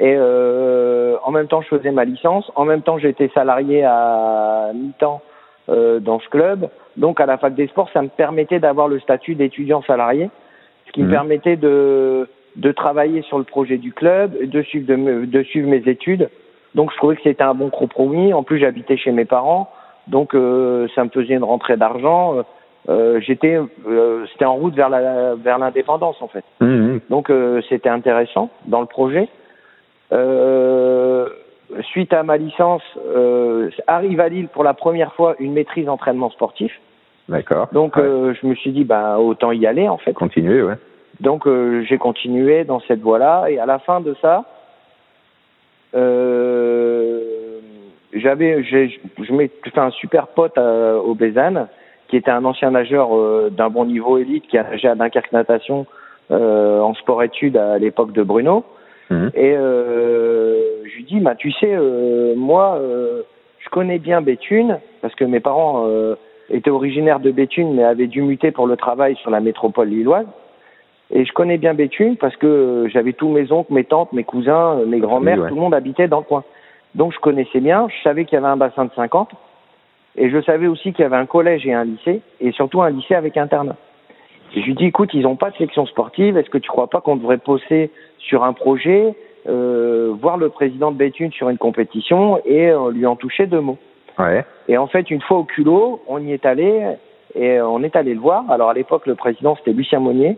Et 0.00 0.14
euh, 0.16 1.16
en 1.22 1.30
même 1.30 1.46
temps 1.46 1.60
je 1.60 1.68
faisais 1.68 1.92
ma 1.92 2.04
licence, 2.04 2.50
en 2.56 2.64
même 2.64 2.82
temps 2.82 2.98
j'étais 2.98 3.30
salarié 3.34 3.84
à 3.84 4.70
mi-temps 4.74 5.20
euh, 5.68 6.00
dans 6.00 6.18
ce 6.20 6.28
club. 6.28 6.68
Donc 6.96 7.20
à 7.20 7.26
la 7.26 7.36
fac 7.36 7.54
des 7.54 7.68
sports, 7.68 7.90
ça 7.92 8.00
me 8.00 8.08
permettait 8.08 8.58
d'avoir 8.58 8.88
le 8.88 8.98
statut 8.98 9.34
d'étudiant 9.34 9.82
salarié, 9.82 10.30
ce 10.86 10.92
qui 10.92 11.02
me 11.02 11.08
mmh. 11.08 11.10
permettait 11.10 11.56
de 11.56 12.26
de 12.56 12.72
travailler 12.72 13.22
sur 13.22 13.38
le 13.38 13.44
projet 13.44 13.78
du 13.78 13.92
club, 13.92 14.36
de 14.42 14.62
suivre, 14.62 14.86
de, 14.88 15.42
suivre 15.44 15.68
mes 15.68 15.82
études. 15.86 16.28
Donc 16.74 16.90
je 16.92 16.96
trouvais 16.96 17.16
que 17.16 17.22
c'était 17.22 17.42
un 17.42 17.54
bon 17.54 17.70
compromis. 17.70 18.32
En 18.32 18.42
plus, 18.42 18.58
j'habitais 18.58 18.96
chez 18.96 19.12
mes 19.12 19.24
parents, 19.24 19.70
donc 20.08 20.34
euh, 20.34 20.88
ça 20.94 21.04
me 21.04 21.10
faisait 21.10 21.34
une 21.34 21.44
rentrée 21.44 21.76
d'argent. 21.76 22.38
Euh, 22.38 22.42
euh 22.88 23.20
j'étais, 23.20 23.58
euh, 23.86 24.26
c'était 24.32 24.46
en 24.46 24.54
route 24.54 24.74
vers 24.74 24.88
la, 24.88 25.34
vers 25.34 25.58
l'indépendance 25.58 26.20
en 26.20 26.28
fait. 26.28 26.44
Mmh, 26.60 26.66
mmh. 26.66 27.00
Donc 27.10 27.32
c'était 27.68 27.88
intéressant 27.88 28.50
dans 28.66 28.80
le 28.80 28.86
projet. 28.86 29.28
Suite 31.82 32.12
à 32.12 32.22
ma 32.22 32.36
licence, 32.36 32.82
arrive 33.86 34.20
à 34.20 34.28
Lille 34.28 34.48
pour 34.48 34.64
la 34.64 34.74
première 34.74 35.14
fois 35.14 35.36
une 35.38 35.52
maîtrise 35.52 35.88
entraînement 35.88 36.30
sportif. 36.30 36.72
D'accord. 37.28 37.68
Donc 37.72 37.96
je 37.96 38.46
me 38.46 38.54
suis 38.54 38.72
dit 38.72 38.84
bah 38.84 39.18
autant 39.18 39.52
y 39.52 39.66
aller 39.66 39.88
en 39.88 39.98
fait. 39.98 40.12
Continuer, 40.12 40.62
ouais. 40.62 40.76
Donc 41.20 41.46
euh, 41.46 41.82
j'ai 41.82 41.98
continué 41.98 42.64
dans 42.64 42.80
cette 42.80 43.00
voie-là 43.00 43.46
et 43.48 43.58
à 43.58 43.66
la 43.66 43.78
fin 43.78 44.00
de 44.00 44.14
ça, 44.22 44.44
euh, 45.94 47.20
j'avais, 48.14 48.62
je 48.62 49.32
m'étais 49.32 49.70
fait 49.70 49.80
un 49.80 49.90
super 49.90 50.28
pote 50.28 50.56
à, 50.56 50.96
au 50.96 51.14
Bézanne 51.14 51.68
qui 52.08 52.16
était 52.16 52.30
un 52.30 52.44
ancien 52.44 52.70
nageur 52.70 53.14
euh, 53.14 53.50
d'un 53.50 53.68
bon 53.68 53.84
niveau 53.84 54.18
élite 54.18 54.46
qui 54.48 54.58
a 54.58 54.64
nagé 54.64 54.88
à 54.88 54.94
Dunkerque 54.94 55.32
Natation 55.32 55.86
euh, 56.30 56.80
en 56.80 56.94
sport-études 56.94 57.56
à 57.56 57.78
l'époque 57.78 58.12
de 58.12 58.22
Bruno. 58.22 58.64
Mhm. 59.10 59.30
Et 59.34 59.52
je 59.52 60.96
lui 60.96 61.04
dis, 61.04 61.20
bah, 61.20 61.34
tu 61.34 61.50
sais, 61.52 61.76
moi, 62.36 62.80
je 63.60 63.68
connais 63.68 63.98
bien 63.98 64.20
Béthune 64.20 64.78
parce 65.02 65.14
que 65.14 65.24
mes 65.24 65.40
parents 65.40 65.84
euh, 65.86 66.16
étaient 66.48 66.70
originaires 66.70 67.20
de 67.20 67.30
Béthune 67.30 67.74
mais 67.74 67.84
avaient 67.84 68.06
dû 68.06 68.22
muter 68.22 68.50
pour 68.50 68.66
le 68.66 68.76
travail 68.76 69.16
sur 69.16 69.30
la 69.30 69.40
métropole 69.40 69.88
lilloise. 69.88 70.26
Et 71.12 71.24
je 71.24 71.32
connais 71.32 71.58
bien 71.58 71.74
Béthune 71.74 72.16
parce 72.16 72.36
que 72.36 72.46
euh, 72.46 72.88
j'avais 72.88 73.12
tous 73.12 73.28
mes 73.28 73.50
oncles, 73.52 73.72
mes 73.72 73.84
tantes, 73.84 74.12
mes 74.12 74.24
cousins, 74.24 74.78
euh, 74.78 74.86
mes 74.86 74.98
grands-mères, 74.98 75.48
tout 75.48 75.54
le 75.54 75.60
monde 75.60 75.74
habitait 75.74 76.08
dans 76.08 76.18
le 76.18 76.24
coin. 76.24 76.44
Donc 76.94 77.12
je 77.12 77.18
connaissais 77.18 77.60
bien, 77.60 77.88
je 77.88 78.02
savais 78.02 78.24
qu'il 78.24 78.34
y 78.34 78.38
avait 78.38 78.48
un 78.48 78.56
bassin 78.56 78.84
de 78.84 78.90
50 78.94 79.30
et 80.16 80.30
je 80.30 80.40
savais 80.42 80.66
aussi 80.66 80.92
qu'il 80.92 81.02
y 81.02 81.06
avait 81.06 81.16
un 81.16 81.26
collège 81.26 81.66
et 81.66 81.72
un 81.72 81.84
lycée 81.84 82.22
et 82.40 82.52
surtout 82.52 82.82
un 82.82 82.90
lycée 82.90 83.14
avec 83.14 83.36
internat. 83.36 83.76
Et 84.54 84.60
je 84.60 84.66
lui 84.66 84.74
dis 84.74 84.86
écoute, 84.86 85.10
ils 85.12 85.22
n'ont 85.22 85.36
pas 85.36 85.50
de 85.50 85.56
section 85.56 85.86
sportive, 85.86 86.36
est-ce 86.36 86.50
que 86.50 86.58
tu 86.58 86.68
crois 86.68 86.88
pas 86.88 87.00
qu'on 87.00 87.16
devrait 87.16 87.38
poser 87.38 87.90
sur 88.18 88.42
un 88.44 88.52
projet, 88.52 89.14
euh, 89.48 90.12
voir 90.20 90.36
le 90.36 90.48
président 90.48 90.90
de 90.90 90.96
Béthune 90.96 91.32
sur 91.32 91.48
une 91.48 91.58
compétition 91.58 92.40
et 92.44 92.72
lui 92.92 93.06
en 93.06 93.16
toucher 93.16 93.46
deux 93.46 93.60
mots? 93.60 93.78
Ouais. 94.18 94.44
Et 94.68 94.76
en 94.76 94.86
fait, 94.86 95.10
une 95.10 95.20
fois 95.22 95.38
au 95.38 95.44
culot, 95.44 96.02
on 96.08 96.18
y 96.18 96.32
est 96.32 96.44
allé 96.44 96.96
et 97.34 97.60
on 97.60 97.82
est 97.82 97.96
allé 97.96 98.14
le 98.14 98.20
voir. 98.20 98.50
Alors 98.50 98.70
à 98.70 98.74
l'époque, 98.74 99.06
le 99.06 99.14
président 99.14 99.56
c'était 99.56 99.72
Lucien 99.72 100.00
Monnier 100.00 100.36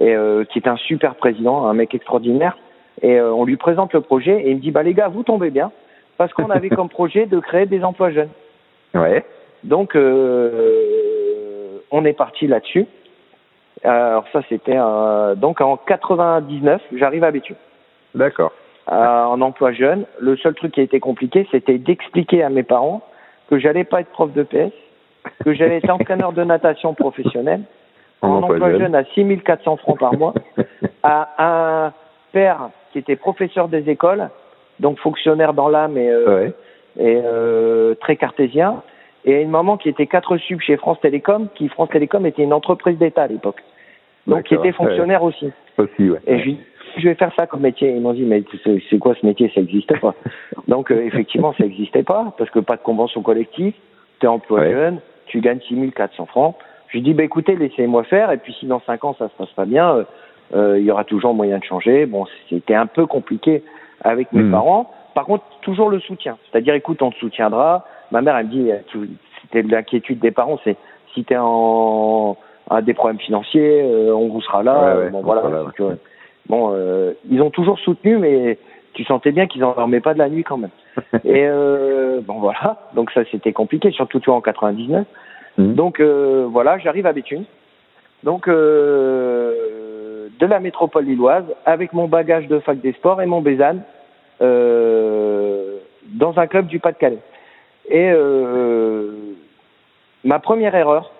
et 0.00 0.14
euh, 0.14 0.44
qui 0.44 0.58
est 0.58 0.68
un 0.68 0.76
super 0.76 1.14
président, 1.16 1.66
un 1.66 1.74
mec 1.74 1.94
extraordinaire. 1.94 2.56
Et 3.02 3.18
euh, 3.18 3.32
on 3.32 3.44
lui 3.44 3.56
présente 3.56 3.92
le 3.92 4.00
projet 4.00 4.42
et 4.42 4.50
il 4.50 4.56
me 4.56 4.60
dit 4.60 4.70
bah 4.70 4.82
les 4.82 4.94
gars, 4.94 5.08
vous 5.08 5.22
tombez 5.22 5.50
bien 5.50 5.70
parce 6.16 6.32
qu'on 6.32 6.50
avait 6.50 6.68
comme 6.68 6.88
projet 6.98 7.26
de 7.26 7.38
créer 7.38 7.66
des 7.66 7.84
emplois 7.84 8.10
jeunes. 8.10 8.30
Ouais. 8.94 9.24
Donc 9.64 9.94
euh, 9.94 11.78
on 11.90 12.04
est 12.04 12.12
parti 12.12 12.46
là-dessus. 12.46 12.86
Alors 13.84 14.24
ça 14.32 14.40
c'était 14.48 14.76
euh, 14.76 15.34
donc 15.34 15.60
en 15.60 15.76
99, 15.76 16.80
j'arrive 16.96 17.24
à 17.24 17.30
Béthune. 17.30 17.56
D'accord. 18.14 18.52
Euh, 18.90 18.94
en 19.24 19.40
emploi 19.42 19.72
jeune. 19.72 20.04
Le 20.18 20.36
seul 20.38 20.54
truc 20.54 20.72
qui 20.72 20.80
a 20.80 20.82
été 20.82 20.98
compliqué, 20.98 21.46
c'était 21.50 21.76
d'expliquer 21.78 22.42
à 22.42 22.48
mes 22.48 22.62
parents 22.62 23.02
que 23.50 23.58
j'allais 23.58 23.84
pas 23.84 24.00
être 24.00 24.08
prof 24.10 24.32
de 24.32 24.42
PS, 24.42 24.72
que 25.44 25.52
j'allais 25.52 25.76
être 25.76 25.90
entraîneur 25.90 26.32
de 26.32 26.42
natation 26.42 26.94
professionnel, 26.94 27.60
En 28.22 28.28
en 28.30 28.42
emploi 28.44 28.70
jeune. 28.70 28.80
jeune 28.80 28.94
à 28.94 29.04
6400 29.04 29.76
francs 29.76 29.98
par 29.98 30.14
mois, 30.14 30.32
à 31.02 31.28
un 31.86 31.92
père 32.32 32.70
qui 32.92 32.98
était 32.98 33.16
professeur 33.16 33.68
des 33.68 33.90
écoles, 33.90 34.30
donc 34.80 34.98
fonctionnaire 35.00 35.52
dans 35.52 35.68
l'âme 35.68 35.98
et, 35.98 36.08
euh, 36.10 36.44
Ouais. 36.44 36.52
et 36.98 37.20
euh, 37.24 37.94
très 37.96 38.16
cartésien, 38.16 38.82
et 39.28 39.42
une 39.42 39.50
maman 39.50 39.76
qui 39.76 39.88
était 39.88 40.06
quatre 40.06 40.36
sub 40.38 40.60
chez 40.60 40.76
France 40.76 41.00
Télécom, 41.00 41.48
qui 41.54 41.68
France 41.68 41.90
Télécom 41.90 42.24
était 42.26 42.42
une 42.42 42.52
entreprise 42.54 42.98
d'État 42.98 43.22
à 43.24 43.26
l'époque, 43.26 43.62
donc 44.26 44.44
qui 44.44 44.54
était 44.54 44.72
fonctionnaire 44.72 45.22
aussi. 45.22 45.50
Aussi, 45.76 46.10
ouais. 46.10 46.20
Et 46.26 46.38
je 46.38 46.44
lui 46.44 46.58
je 46.96 47.06
vais 47.06 47.14
faire 47.14 47.32
ça 47.38 47.46
comme 47.46 47.60
métier. 47.60 47.90
Ils 47.90 48.00
m'ont 48.00 48.14
dit, 48.14 48.24
mais 48.24 48.42
c'est 48.64 48.98
quoi 48.98 49.14
ce 49.14 49.24
métier? 49.24 49.52
Ça 49.54 49.60
n'existait 49.60 49.98
pas. 49.98 50.14
Donc, 50.68 50.90
euh, 50.90 51.04
effectivement, 51.04 51.52
ça 51.56 51.62
n'existait 51.64 52.02
pas, 52.02 52.32
parce 52.38 52.50
que 52.50 52.58
pas 52.58 52.76
de 52.76 52.80
convention 52.82 53.22
collective, 53.22 53.74
tu 54.18 54.26
es 54.26 54.28
emploi 54.28 54.60
Ouais. 54.60 54.72
jeune, 54.72 55.00
tu 55.26 55.40
gagnes 55.40 55.60
6400 55.68 56.26
francs. 56.26 56.56
Je 56.88 56.94
lui 56.96 57.02
dis, 57.02 57.14
bah, 57.14 57.22
écoutez, 57.22 57.54
laissez-moi 57.56 58.02
faire, 58.04 58.32
et 58.32 58.38
puis 58.38 58.54
si 58.54 58.66
dans 58.66 58.80
5 58.80 59.04
ans 59.04 59.14
ça 59.18 59.28
se 59.28 59.34
passe 59.34 59.50
pas 59.50 59.66
bien, 59.66 59.94
euh, 59.96 60.04
euh, 60.56 60.78
il 60.78 60.86
y 60.86 60.90
aura 60.90 61.04
toujours 61.04 61.34
moyen 61.34 61.58
de 61.58 61.64
changer. 61.64 62.06
Bon, 62.06 62.24
c'était 62.48 62.74
un 62.74 62.86
peu 62.86 63.06
compliqué 63.06 63.62
avec 64.02 64.32
mes 64.32 64.42
Hmm. 64.42 64.50
parents. 64.50 64.90
Par 65.14 65.26
contre, 65.26 65.44
toujours 65.60 65.90
le 65.90 66.00
soutien. 66.00 66.38
C'est-à-dire, 66.50 66.74
écoute, 66.74 67.02
on 67.02 67.10
te 67.10 67.16
soutiendra. 67.18 67.84
Ma 68.10 68.22
mère, 68.22 68.36
elle 68.36 68.46
me 68.46 68.50
dit, 68.50 68.70
euh, 68.70 69.06
c'était 69.42 69.62
de 69.62 69.70
l'inquiétude 69.70 70.18
des 70.18 70.30
parents, 70.30 70.58
c'est 70.64 70.76
si 71.14 71.24
tu 71.24 71.34
es 71.34 71.38
en 71.38 72.36
à 72.70 72.82
des 72.82 72.94
problèmes 72.94 73.18
financiers, 73.18 73.82
euh, 73.82 74.12
on 74.14 74.28
vous 74.28 74.42
sera 74.42 74.62
là. 74.62 74.94
Ouais, 74.96 75.04
ouais, 75.04 75.10
bon, 75.10 75.18
on 75.18 75.22
voilà. 75.22 75.42
euh, 75.80 75.94
Bon, 76.48 76.70
euh, 76.74 77.12
ils 77.30 77.40
ont 77.42 77.50
toujours 77.50 77.78
soutenu, 77.78 78.18
mais 78.18 78.58
tu 78.94 79.04
sentais 79.04 79.32
bien 79.32 79.46
qu'ils 79.46 79.64
en 79.64 79.74
dormaient 79.74 80.00
pas 80.00 80.14
de 80.14 80.18
la 80.18 80.28
nuit 80.28 80.44
quand 80.44 80.58
même. 80.58 80.70
Et 81.24 81.46
euh, 81.46 82.20
bon 82.22 82.34
voilà, 82.40 82.88
donc 82.94 83.10
ça 83.12 83.22
c'était 83.30 83.52
compliqué, 83.52 83.90
surtout 83.90 84.18
tu 84.20 84.30
en 84.30 84.40
99. 84.40 85.06
Mhm. 85.56 85.74
Donc 85.74 86.00
euh, 86.00 86.46
voilà, 86.50 86.78
j'arrive 86.78 87.06
à 87.06 87.12
Béthune. 87.12 87.44
Donc 88.24 88.48
euh, 88.48 90.28
de 90.38 90.46
la 90.46 90.60
métropole 90.60 91.04
lilloise, 91.04 91.44
avec 91.64 91.92
mon 91.92 92.08
bagage 92.08 92.48
de 92.48 92.58
fac 92.60 92.80
des 92.80 92.92
sports 92.92 93.22
et 93.22 93.26
mon 93.26 93.40
Bézane, 93.40 93.82
euh, 94.40 95.76
dans 96.14 96.38
un 96.38 96.46
club 96.46 96.66
du 96.66 96.80
Pas-de-Calais. 96.80 97.18
Et 97.90 98.10
euh, 98.10 99.10
ma 100.24 100.38
première 100.38 100.74
erreur, 100.74 101.10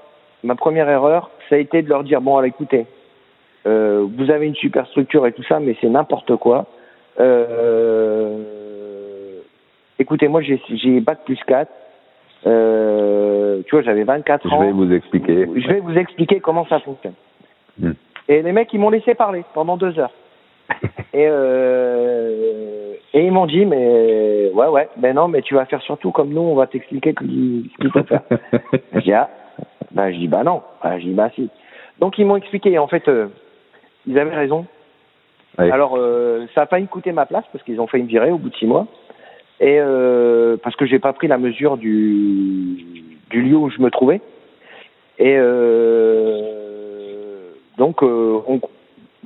ma 0.45 0.55
première 0.55 0.89
erreur, 0.89 1.31
ça 1.49 1.57
a 1.57 1.59
été 1.59 1.83
de 1.83 1.89
leur 1.89 2.05
dire 2.05 2.21
bon, 2.21 2.37
alors, 2.37 2.47
écoutez, 2.47 2.87
euh, 3.67 4.07
vous 4.17 4.31
avez 4.31 4.47
une 4.47 4.55
super 4.55 4.87
structure 4.87 5.27
et 5.27 5.33
tout 5.33 5.43
ça, 5.45 5.61
mais 5.61 5.77
c'est 5.81 5.89
n'importe 5.89 6.37
quoi. 6.37 6.67
Euh, 7.21 8.39
écoutez, 9.99 10.29
moi 10.29 10.41
j'ai 10.43 11.01
bac 11.01 11.21
plus 11.25 11.41
4. 11.47 11.71
Euh, 12.47 13.63
tu 13.67 13.75
vois, 13.75 13.83
j'avais 13.83 14.05
24 14.05 14.49
Je 14.49 14.55
ans. 14.55 14.61
vais 14.61 14.71
vous 14.71 14.93
expliquer. 14.93 15.49
Je 15.57 15.69
vais 15.69 15.81
vous 15.81 15.97
expliquer 15.99 16.39
comment 16.41 16.67
ça 16.67 16.79
fonctionne. 16.81 17.15
Hmm. 17.79 17.93
Et 18.29 18.43
les 18.43 18.53
mecs, 18.53 18.73
ils 18.73 18.79
m'ont 18.79 18.91
laissé 18.91 19.15
parler 19.15 19.45
pendant 19.55 19.77
deux 19.77 19.99
heures. 19.99 20.13
et, 21.15 21.27
euh, 21.29 22.95
et 23.15 23.25
ils 23.25 23.33
m'ont 23.33 23.47
dit, 23.47 23.65
mais 23.65 24.51
ouais, 24.53 24.67
ouais, 24.69 24.89
ben 24.97 25.15
non, 25.15 25.29
mais 25.29 25.43
tu 25.43 25.55
vas 25.55 25.65
faire 25.65 25.81
surtout 25.83 26.11
comme 26.11 26.31
nous, 26.31 26.41
on 26.41 26.55
va 26.55 26.67
t'expliquer 26.67 27.15
ce 27.19 27.25
qu'il 27.25 27.91
faut 27.93 28.03
faire. 28.05 28.23
je 28.95 29.01
dis, 29.01 29.13
ah, 29.13 29.29
ben, 29.93 30.11
je 30.13 30.19
dis, 30.19 30.29
bah 30.29 30.45
non. 30.45 30.63
Ben, 30.83 30.99
je 30.99 31.05
dis, 31.07 31.15
bah 31.15 31.31
si. 31.35 31.49
Donc 31.99 32.19
ils 32.19 32.27
m'ont 32.27 32.37
expliqué, 32.37 32.73
et 32.73 32.79
en 32.79 32.89
fait, 32.89 33.09
euh, 33.09 33.29
ils 34.07 34.19
avaient 34.19 34.37
raison. 34.37 34.67
Alors, 35.73 35.95
euh, 35.97 36.47
ça 36.55 36.63
a 36.63 36.67
failli 36.67 36.85
me 36.85 36.89
coûter 36.89 37.11
ma 37.11 37.27
place 37.27 37.45
parce 37.53 37.65
qu'ils 37.65 37.81
ont 37.81 37.89
fait 37.89 37.99
me 37.99 38.07
virer 38.07 38.31
au 38.31 38.39
bout 38.39 38.51
de 38.51 38.55
six 38.55 38.67
mois. 38.67 38.87
Et 39.61 39.79
euh, 39.81 40.57
parce 40.63 40.77
que 40.77 40.87
j'ai 40.87 41.01
pas 41.01 41.13
pris 41.13 41.27
la 41.27 41.39
mesure 41.39 41.79
du, 41.79 42.77
du 43.31 43.43
lieu 43.43 43.57
où 43.57 43.69
je 43.71 43.81
me 43.81 43.91
trouvais. 43.91 44.21
Et 45.19 45.35
euh, 45.37 46.43
donc, 47.77 48.05
euh, 48.05 48.39
on- 48.47 48.61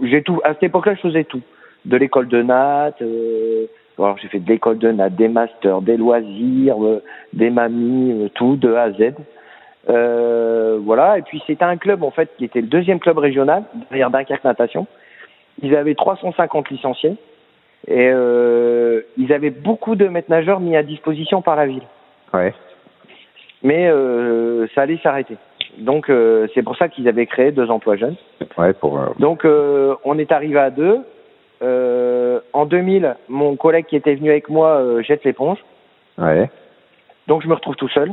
j'ai 0.02 0.22
tout. 0.22 0.40
À 0.44 0.54
cette 0.54 0.62
époque-là, 0.62 0.94
je 0.94 1.00
faisais 1.00 1.24
tout. 1.24 1.42
De 1.84 1.96
l'école 1.96 2.28
de 2.28 2.42
Nat. 2.42 2.92
Euh, 3.02 3.66
alors, 3.98 4.16
j'ai 4.18 4.28
fait 4.28 4.38
de 4.40 4.48
l'école 4.48 4.78
de 4.78 4.90
Nat, 4.90 5.10
des 5.10 5.28
masters, 5.28 5.80
des 5.82 5.96
loisirs, 5.96 6.82
euh, 6.84 7.02
des 7.32 7.50
mamies, 7.50 8.24
euh, 8.24 8.28
tout 8.34 8.56
de 8.56 8.72
A 8.74 8.82
à 8.84 8.90
Z. 8.92 9.12
Euh, 9.88 10.78
voilà. 10.82 11.18
Et 11.18 11.22
puis, 11.22 11.42
c'était 11.46 11.64
un 11.64 11.76
club 11.76 12.02
en 12.02 12.10
fait 12.10 12.30
qui 12.38 12.44
était 12.44 12.60
le 12.60 12.68
deuxième 12.68 13.00
club 13.00 13.18
régional 13.18 13.64
derrière 13.90 14.10
Dunkerque 14.10 14.44
Natation. 14.44 14.86
Ils 15.62 15.76
avaient 15.76 15.94
350 15.94 16.70
licenciés 16.70 17.16
et 17.86 18.10
euh, 18.12 19.02
ils 19.18 19.32
avaient 19.32 19.50
beaucoup 19.50 19.96
de 19.96 20.06
maîtres 20.06 20.30
nageurs 20.30 20.60
mis 20.60 20.76
à 20.76 20.82
disposition 20.82 21.42
par 21.42 21.56
la 21.56 21.66
ville. 21.66 21.82
Ouais. 22.32 22.54
Mais 23.62 23.88
euh, 23.88 24.66
ça 24.74 24.82
allait 24.82 24.98
s'arrêter. 25.02 25.36
Donc 25.78 26.08
euh, 26.08 26.46
c'est 26.54 26.62
pour 26.62 26.76
ça 26.76 26.88
qu'ils 26.88 27.08
avaient 27.08 27.26
créé 27.26 27.52
deux 27.52 27.70
emplois 27.70 27.96
jeunes. 27.96 28.16
Ouais, 28.56 28.72
pour. 28.72 28.98
euh, 28.98 29.06
Donc 29.18 29.44
euh, 29.44 29.94
on 30.04 30.18
est 30.18 30.32
arrivé 30.32 30.58
à 30.58 30.70
deux. 30.70 31.00
Euh, 31.62 32.40
en 32.52 32.66
2000, 32.66 33.16
mon 33.28 33.56
collègue 33.56 33.86
qui 33.86 33.96
était 33.96 34.14
venu 34.14 34.30
avec 34.30 34.48
moi 34.48 34.80
euh, 34.80 35.02
jette 35.02 35.24
l'éponge. 35.24 35.58
Ouais. 36.18 36.50
Donc 37.28 37.42
je 37.42 37.48
me 37.48 37.54
retrouve 37.54 37.76
tout 37.76 37.88
seul. 37.88 38.12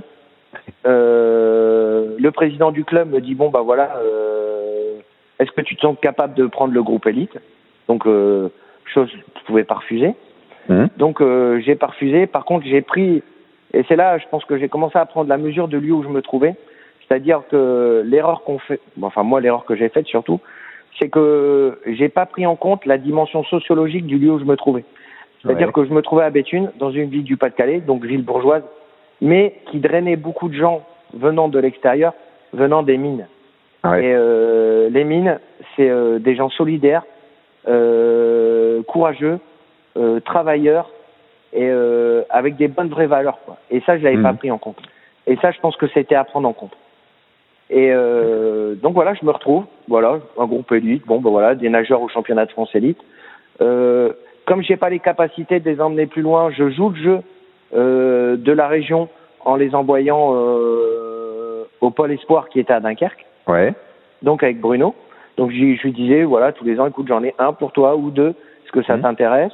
Euh, 0.86 2.16
le 2.20 2.32
président 2.32 2.72
du 2.72 2.84
club 2.84 3.12
me 3.12 3.22
dit 3.22 3.36
bon 3.36 3.50
bah 3.50 3.62
voilà, 3.62 4.00
est-ce 5.40 5.52
que 5.52 5.62
tu 5.62 5.76
te 5.76 5.82
sens 5.82 5.96
capable 6.02 6.36
de 6.36 6.46
prendre 6.46 6.74
le 6.74 6.84
groupe 6.84 7.08
élite? 7.08 7.38
Donc 7.88 8.06
chose 8.06 9.12
que 9.12 9.40
je 9.40 9.46
pouvais 9.46 9.64
pas 9.64 9.76
refuser. 9.76 10.14
Mhm. 10.70 10.90
Donc 10.98 11.24
j'ai 11.62 11.76
pas 11.76 11.88
refusé. 11.88 12.28
Par 12.28 12.46
contre 12.46 12.66
j'ai 12.66 12.82
pris 12.82 13.24
et 13.74 13.84
c'est 13.88 13.96
là 13.96 14.18
je 14.20 14.26
pense 14.30 14.46
que 14.46 14.58
j'ai 14.58 14.70
commencé 14.70 14.98
à 14.98 15.06
prendre 15.06 15.30
la 15.30 15.38
mesure 15.38 15.68
de 15.68 15.78
lieu 15.78 15.94
où 15.94 16.04
je 16.04 16.10
me 16.10 16.22
trouvais. 16.22 16.56
C'est-à-dire 17.08 17.42
que 17.50 18.04
l'erreur 18.06 18.44
qu'on 18.44 18.60
fait, 18.60 18.80
enfin 19.02 19.24
moi 19.24 19.42
l'erreur 19.42 19.66
que 19.66 19.76
j'ai 19.76 19.90
faite 19.90 20.06
surtout, 20.06 20.40
c'est 20.98 21.10
que 21.10 21.80
j'ai 21.86 22.10
pas 22.10 22.26
pris 22.26 22.46
en 22.46 22.56
compte 22.56 22.86
la 22.86 22.98
dimension 22.98 23.44
sociologique 23.44 24.06
du 24.06 24.18
lieu 24.18 24.32
où 24.32 24.40
je 24.40 24.46
me 24.46 24.56
trouvais. 24.56 24.84
C'est-à-dire 25.42 25.68
Ouais. 25.68 25.74
que 25.74 25.86
je 25.86 25.94
me 25.94 26.02
trouvais 26.02 26.24
à 26.24 26.30
Béthune, 26.30 26.72
dans 26.80 26.92
une 26.92 27.10
ville 27.10 27.24
du 27.24 27.38
Pas-de-Calais, 27.38 27.80
donc 27.80 28.04
ville 28.04 28.24
bourgeoise, 28.24 28.64
mais 29.22 29.56
qui 29.72 29.80
drainait 29.80 30.18
beaucoup 30.18 30.50
de 30.50 30.54
gens 30.56 30.84
venant 31.14 31.48
de 31.48 31.60
l'extérieur, 31.60 32.14
venant 32.54 32.84
des 32.84 32.98
mines. 32.98 33.28
Ouais. 33.86 34.04
Et 34.04 34.14
euh, 34.14 34.90
les 34.90 35.06
mines, 35.06 35.40
c'est 35.76 35.90
euh, 35.90 36.20
des 36.20 36.36
gens 36.36 36.50
solidaires, 36.50 37.04
euh, 37.68 38.84
courageux, 38.84 39.40
euh, 39.98 40.20
travailleurs 40.20 40.90
et 41.54 41.68
euh, 41.70 42.24
avec 42.30 42.58
des 42.58 42.68
bonnes 42.68 42.90
vraies 42.90 43.08
valeurs. 43.08 43.40
Quoi. 43.46 43.58
Et 43.72 43.80
ça, 43.82 43.98
je 43.98 44.04
l'avais 44.04 44.18
Mhm. 44.18 44.24
pas 44.24 44.34
pris 44.34 44.52
en 44.52 44.58
compte. 44.58 44.78
Et 45.28 45.36
ça, 45.38 45.52
je 45.52 45.60
pense 45.60 45.76
que 45.78 45.88
c'était 45.88 46.16
à 46.16 46.24
prendre 46.24 46.48
en 46.48 46.54
compte. 46.54 46.76
Et 47.70 47.92
euh, 47.92 48.74
donc 48.76 48.94
voilà, 48.94 49.14
je 49.14 49.24
me 49.26 49.32
retrouve, 49.32 49.66
voilà, 49.88 50.20
un 50.40 50.46
groupe 50.46 50.72
élite, 50.72 51.06
bon 51.06 51.20
ben 51.20 51.30
voilà, 51.30 51.54
des 51.56 51.70
nageurs 51.70 52.02
au 52.02 52.10
championnat 52.10 52.46
de 52.46 52.52
France 52.52 52.74
élite. 52.74 52.98
Euh, 53.62 54.12
comme 54.46 54.64
j'ai 54.64 54.76
pas 54.78 54.90
les 54.90 55.00
capacités 55.00 55.60
de 55.60 55.70
les 55.70 55.80
emmener 55.80 56.08
plus 56.08 56.24
loin, 56.24 56.50
je 56.52 56.70
joue 56.72 56.90
le 56.90 56.96
jeu 56.96 57.20
euh, 57.76 58.38
de 58.38 58.52
la 58.52 58.68
région 58.68 59.08
en 59.46 59.56
les 59.56 59.76
envoyant 59.76 60.34
euh, 60.34 61.66
au 61.82 61.92
pôle 61.92 62.12
espoir 62.12 62.50
qui 62.50 62.60
était 62.60 62.74
à 62.74 62.80
Dunkerque 62.80 63.26
Ouais. 63.48 63.74
donc 64.24 64.44
avec 64.44 64.60
Bruno. 64.60 64.96
Donc 65.38 65.52
je, 65.52 65.58
lui 65.58 65.92
disais, 65.94 66.24
voilà, 66.24 66.52
tous 66.52 66.66
les 66.66 66.80
ans, 66.80 66.88
écoute, 66.88 67.08
j'en 67.08 67.24
ai 67.24 67.34
un 67.40 67.54
pour 67.54 67.72
toi 67.72 67.96
ou 67.96 68.10
deux, 68.10 68.30
est-ce 68.64 68.72
que 68.72 68.84
ça 68.84 68.96
Mhm. 68.98 69.04
t'intéresse? 69.04 69.54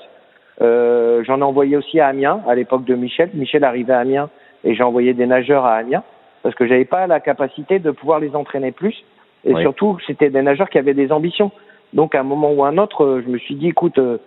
Euh, 0.62 1.22
j'en 1.26 1.40
ai 1.40 1.44
envoyé 1.44 1.76
aussi 1.76 2.00
à 2.00 2.08
Amiens 2.08 2.40
à 2.48 2.56
l'époque 2.56 2.86
de 2.86 2.96
Michel. 2.96 3.30
Michel 3.34 3.64
arrivait 3.66 3.94
à 3.94 4.00
Amiens 4.00 4.30
et 4.64 4.74
j'ai 4.74 4.84
envoyé 4.84 5.14
des 5.14 5.26
nageurs 5.26 5.66
à 5.66 5.76
Amiens 5.76 6.04
parce 6.46 6.54
que 6.54 6.68
j'avais 6.68 6.86
pas 6.86 7.08
la 7.08 7.20
capacité 7.20 7.80
de 7.80 7.90
pouvoir 7.90 8.20
les 8.20 8.36
entraîner 8.36 8.72
plus. 8.72 9.04
Et 9.46 9.56
Oui. 9.56 9.62
surtout, 9.64 9.98
c'était 10.06 10.30
des 10.30 10.44
nageurs 10.44 10.70
qui 10.70 10.78
avaient 10.78 10.94
des 10.94 11.12
ambitions. 11.12 11.50
Donc, 11.94 12.14
à 12.14 12.20
un 12.20 12.24
moment 12.24 12.52
ou 12.54 12.64
à 12.64 12.68
un 12.68 12.78
autre, 12.78 13.04
euh, 13.04 13.24
je 13.26 13.32
me 13.32 13.40
suis 13.40 13.56
dit, 13.56 13.70
écoute, 13.70 13.98
euh, 13.98 14.20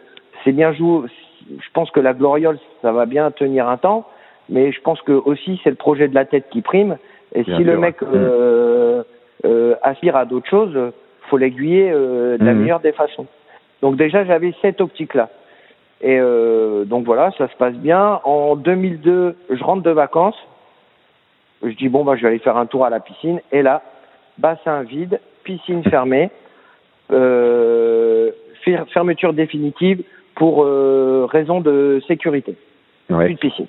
c'est 0.42 0.50
bien 0.50 0.72
joué. 0.72 1.06
Je 1.48 1.68
pense 1.72 1.92
que 1.92 2.00
la 2.00 2.14
gloriole, 2.14 2.58
ça 2.82 2.90
va 2.90 3.06
bien 3.06 3.30
tenir 3.30 3.68
un 3.68 3.76
temps, 3.76 4.04
mais 4.48 4.72
je 4.72 4.80
pense 4.80 5.00
que 5.02 5.12
aussi 5.12 5.60
c'est 5.62 5.70
le 5.70 5.76
projet 5.76 6.08
de 6.08 6.14
la 6.16 6.25
tête 6.25 6.46
qui 6.50 6.60
prime. 6.60 6.96
Et 7.37 7.44
Bien 7.44 7.56
si 7.56 7.62
le 7.62 7.78
mec 7.78 8.02
ouais. 8.02 8.08
euh, 8.12 9.04
euh, 9.44 9.76
aspire 9.82 10.16
à 10.16 10.25
d'autres 10.25 10.48
choses, 10.50 10.75
euh, 10.75 10.90
faut 11.28 11.37
l'aiguiller 11.37 11.88
euh, 11.92 12.37
de 12.37 12.44
la 12.44 12.52
Mhm. 12.52 12.62
meilleure 12.62 12.80
des 12.80 12.90
façons. 12.90 13.26
Donc 13.80 13.94
déjà, 13.94 14.25
j'avais 14.25 14.52
cette 14.60 14.80
optique-là. 14.80 15.28
Et 16.00 16.18
donc 16.87 17.04
voilà, 17.04 17.30
ça 17.38 17.48
se 17.48 17.56
passe 17.56 17.75
bien. 17.75 18.20
En 18.25 18.54
2002, 18.56 19.37
je 19.50 19.64
rentre 19.64 19.82
de 19.82 19.90
vacances. 19.90 20.37
Je 21.62 21.74
dis 21.74 21.88
bon 21.88 22.04
bah 22.04 22.14
je 22.16 22.22
vais 22.22 22.28
aller 22.28 22.38
faire 22.38 22.56
un 22.56 22.66
tour 22.66 22.84
à 22.84 22.90
la 22.90 23.00
piscine. 23.00 23.40
Et 23.52 23.62
là, 23.62 23.82
bassin 24.38 24.82
vide, 24.82 25.20
piscine 25.44 25.82
fermée, 25.84 26.30
euh, 27.10 28.30
fer- 28.64 28.86
fermeture 28.92 29.32
définitive 29.32 30.02
pour 30.34 30.62
euh, 30.64 31.26
raison 31.30 31.60
de 31.60 32.00
sécurité. 32.06 32.56
Plus 33.06 33.16
Ouais. 33.16 33.28
de 33.30 33.38
piscine. 33.38 33.66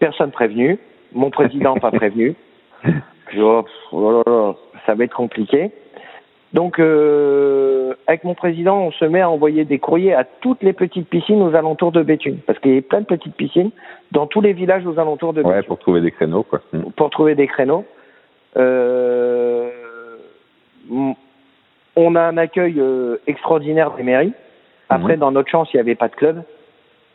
Personne 0.00 0.30
prévenu. 0.30 0.78
Mon 1.12 1.30
président 1.30 1.76
pas 1.76 1.90
prévenu. 1.92 2.34
Je 2.84 2.90
dis, 3.36 3.40
oh, 3.40 3.64
oh 3.92 4.12
là 4.12 4.22
là, 4.26 4.54
ça 4.84 4.94
va 4.94 5.04
être 5.04 5.14
compliqué. 5.14 5.70
Donc, 6.54 6.78
euh, 6.78 7.94
avec 8.06 8.22
mon 8.22 8.34
président, 8.34 8.78
on 8.80 8.92
se 8.92 9.04
met 9.04 9.20
à 9.20 9.28
envoyer 9.28 9.64
des 9.64 9.80
courriers 9.80 10.14
à 10.14 10.22
toutes 10.24 10.62
les 10.62 10.72
petites 10.72 11.08
piscines 11.08 11.42
aux 11.42 11.54
alentours 11.56 11.90
de 11.90 12.00
Béthune. 12.02 12.38
Parce 12.46 12.60
qu'il 12.60 12.74
y 12.76 12.78
a 12.78 12.82
plein 12.82 13.00
de 13.00 13.06
petites 13.06 13.34
piscines 13.34 13.70
dans 14.12 14.28
tous 14.28 14.40
les 14.40 14.52
villages 14.52 14.86
aux 14.86 14.98
alentours 15.00 15.32
de 15.32 15.42
Ouais, 15.42 15.54
Béthune 15.56 15.66
pour 15.66 15.78
trouver 15.80 16.00
des 16.00 16.12
créneaux, 16.12 16.44
quoi. 16.44 16.60
Mm. 16.72 16.82
pour 16.96 17.10
trouver 17.10 17.34
des 17.34 17.48
créneaux. 17.48 17.84
Euh, 18.56 19.68
on 21.96 22.14
a 22.14 22.20
un 22.22 22.36
accueil 22.36 22.76
euh, 22.78 23.16
extraordinaire 23.26 23.90
des 23.96 24.04
mairies. 24.04 24.32
Après, 24.88 25.14
Mhm. 25.14 25.20
dans 25.20 25.32
notre 25.32 25.50
chance, 25.50 25.68
il 25.72 25.76
n'y 25.76 25.80
avait 25.80 25.94
pas 25.96 26.08
de 26.08 26.14
club 26.14 26.42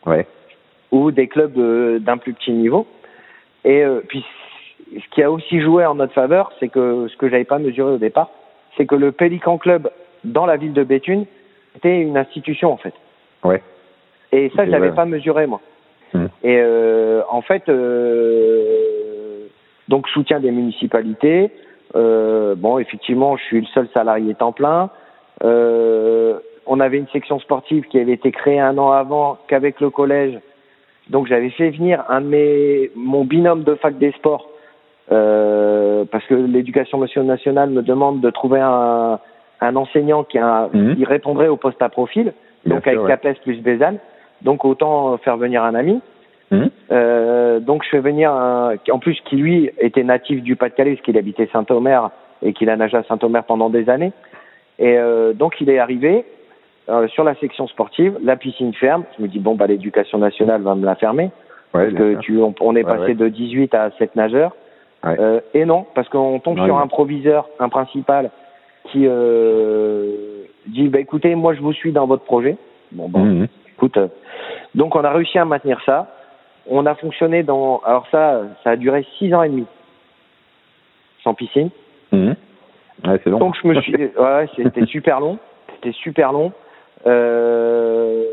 Ouais. 0.06 0.26
ou 0.92 1.10
des 1.12 1.28
clubs 1.28 1.56
euh, 1.56 1.98
d'un 1.98 2.18
plus 2.18 2.34
petit 2.34 2.52
niveau. 2.52 2.86
Et 3.64 3.82
euh, 3.82 4.00
puis, 4.06 4.22
ce 4.94 5.08
qui 5.14 5.22
a 5.22 5.30
aussi 5.30 5.60
joué 5.62 5.86
en 5.86 5.94
notre 5.94 6.12
faveur, 6.12 6.52
c'est 6.60 6.68
que 6.68 7.08
ce 7.08 7.16
que 7.16 7.30
j'avais 7.30 7.44
pas 7.44 7.58
mesuré 7.58 7.92
au 7.92 7.98
départ, 7.98 8.28
c'est 8.76 8.86
que 8.86 8.94
le 8.94 9.12
Pélican 9.12 9.58
Club 9.58 9.90
dans 10.24 10.46
la 10.46 10.56
ville 10.56 10.72
de 10.72 10.84
Béthune 10.84 11.26
était 11.76 12.00
une 12.00 12.16
institution 12.16 12.72
en 12.72 12.76
fait. 12.76 12.94
Ouais. 13.44 13.62
Et 14.32 14.50
ça, 14.54 14.64
je 14.64 14.70
l'avais 14.70 14.90
ouais. 14.90 14.94
pas 14.94 15.06
mesuré 15.06 15.46
moi. 15.46 15.60
Hmm. 16.12 16.26
Et 16.42 16.58
euh, 16.58 17.22
en 17.28 17.42
fait, 17.42 17.68
euh, 17.68 19.46
donc 19.88 20.08
soutien 20.08 20.40
des 20.40 20.50
municipalités. 20.50 21.50
Euh, 21.96 22.54
bon, 22.56 22.78
effectivement, 22.78 23.36
je 23.36 23.44
suis 23.44 23.60
le 23.60 23.66
seul 23.66 23.88
salarié 23.92 24.34
temps 24.34 24.52
plein. 24.52 24.90
Euh, 25.42 26.38
on 26.66 26.80
avait 26.80 26.98
une 26.98 27.08
section 27.08 27.40
sportive 27.40 27.84
qui 27.84 27.98
avait 27.98 28.12
été 28.12 28.30
créée 28.30 28.60
un 28.60 28.78
an 28.78 28.92
avant 28.92 29.38
qu'avec 29.48 29.80
le 29.80 29.90
collège. 29.90 30.38
Donc 31.08 31.26
j'avais 31.26 31.50
fait 31.50 31.70
venir 31.70 32.04
un 32.08 32.20
de 32.20 32.26
mes 32.26 32.90
mon 32.94 33.24
binôme 33.24 33.64
de 33.64 33.74
fac 33.74 33.98
des 33.98 34.12
sports 34.12 34.49
parce 35.10 36.24
que 36.26 36.34
l'éducation 36.34 36.98
nationale 37.24 37.70
me 37.70 37.82
demande 37.82 38.20
de 38.20 38.30
trouver 38.30 38.60
un, 38.60 39.18
un 39.60 39.76
enseignant 39.76 40.24
qui, 40.24 40.38
a, 40.38 40.68
Mhm. 40.72 40.96
qui 40.96 41.04
répondrait 41.04 41.48
au 41.48 41.56
poste 41.56 41.82
à 41.82 41.88
profil 41.88 42.32
Bien 42.64 42.74
donc 42.76 42.82
sûr, 42.84 42.92
avec 42.92 43.02
ouais. 43.02 43.08
Capes 43.32 43.40
plus 43.42 43.60
Bézanne. 43.60 43.98
Donc 44.42 44.64
autant 44.64 45.16
faire 45.18 45.36
venir 45.36 45.62
un 45.64 45.74
ami. 45.74 46.00
Mhm. 46.50 46.70
Euh, 46.92 47.60
donc 47.60 47.84
je 47.84 47.90
fais 47.90 48.00
venir 48.00 48.30
un, 48.32 48.74
en 48.90 48.98
plus 48.98 49.20
qui 49.26 49.36
lui 49.36 49.70
était 49.78 50.02
natif 50.02 50.42
du 50.42 50.56
Pas-de-Calais 50.56 50.92
parce 50.94 51.02
qu'il 51.04 51.16
habitait 51.18 51.48
Saint-Omer 51.52 52.10
et 52.42 52.52
qu'il 52.52 52.70
a 52.70 52.76
nagé 52.76 52.96
à 52.96 53.02
Saint-Omer 53.04 53.44
pendant 53.44 53.70
des 53.70 53.88
années. 53.88 54.12
Et 54.78 54.96
euh, 54.98 55.32
donc 55.32 55.60
il 55.60 55.68
est 55.70 55.78
arrivé 55.78 56.24
euh, 56.88 57.06
sur 57.08 57.22
la 57.22 57.34
section 57.36 57.66
sportive, 57.68 58.16
la 58.24 58.36
piscine 58.36 58.72
ferme. 58.74 59.04
Je 59.16 59.22
me 59.22 59.28
dis 59.28 59.38
bon 59.38 59.54
bah 59.54 59.66
l'éducation 59.66 60.18
nationale 60.18 60.62
va 60.62 60.74
me 60.74 60.84
la 60.86 60.94
fermer 60.94 61.30
Ouais, 61.72 61.84
parce 61.84 61.94
que 61.94 62.14
tu 62.18 62.38
on, 62.38 62.52
on 62.60 62.74
est 62.74 62.84
Ouais, 62.84 62.96
passé 62.96 63.08
ouais. 63.10 63.14
de 63.14 63.28
18 63.28 63.74
à 63.74 63.90
7 63.98 64.16
nageurs. 64.16 64.56
Ouais. 65.04 65.16
Euh, 65.18 65.40
et 65.54 65.64
non 65.64 65.86
parce 65.94 66.08
qu'on 66.08 66.38
tombe 66.40 66.62
sur 66.62 66.76
un 66.78 66.86
proviseur, 66.86 67.48
un 67.58 67.68
principal 67.70 68.30
qui 68.90 69.06
euh, 69.06 70.44
dit 70.66 70.88
bah 70.88 71.00
écoutez 71.00 71.34
moi 71.34 71.54
je 71.54 71.60
vous 71.60 71.72
suis 71.72 71.92
dans 71.92 72.06
votre 72.06 72.24
projet. 72.24 72.56
Bon 72.92 73.08
Mhm. 73.08 73.46
écoute, 73.76 73.96
euh, 73.96 74.08
donc 74.74 74.94
on 74.96 75.04
a 75.04 75.10
réussi 75.10 75.38
à 75.38 75.44
maintenir 75.44 75.80
ça. 75.86 76.08
On 76.68 76.84
a 76.86 76.94
fonctionné 76.94 77.42
dans, 77.42 77.80
alors 77.84 78.06
ça, 78.10 78.42
ça 78.62 78.70
a 78.70 78.76
duré 78.76 79.04
six 79.18 79.32
ans 79.34 79.42
et 79.42 79.48
demi, 79.48 79.64
sans 81.24 81.34
piscine. 81.34 81.70
Mhm. 82.12 82.36
Ouais, 83.06 83.20
c'est 83.24 83.30
long. 83.30 83.38
Donc 83.38 83.56
je 83.62 83.66
me 83.66 83.80
suis, 83.80 83.94
ouais, 84.18 84.48
c'était 84.56 84.84
super 84.86 85.20
long, 85.20 85.38
c'était 85.76 85.92
super 85.92 86.32
long. 86.32 86.52
Euh, 87.06 88.24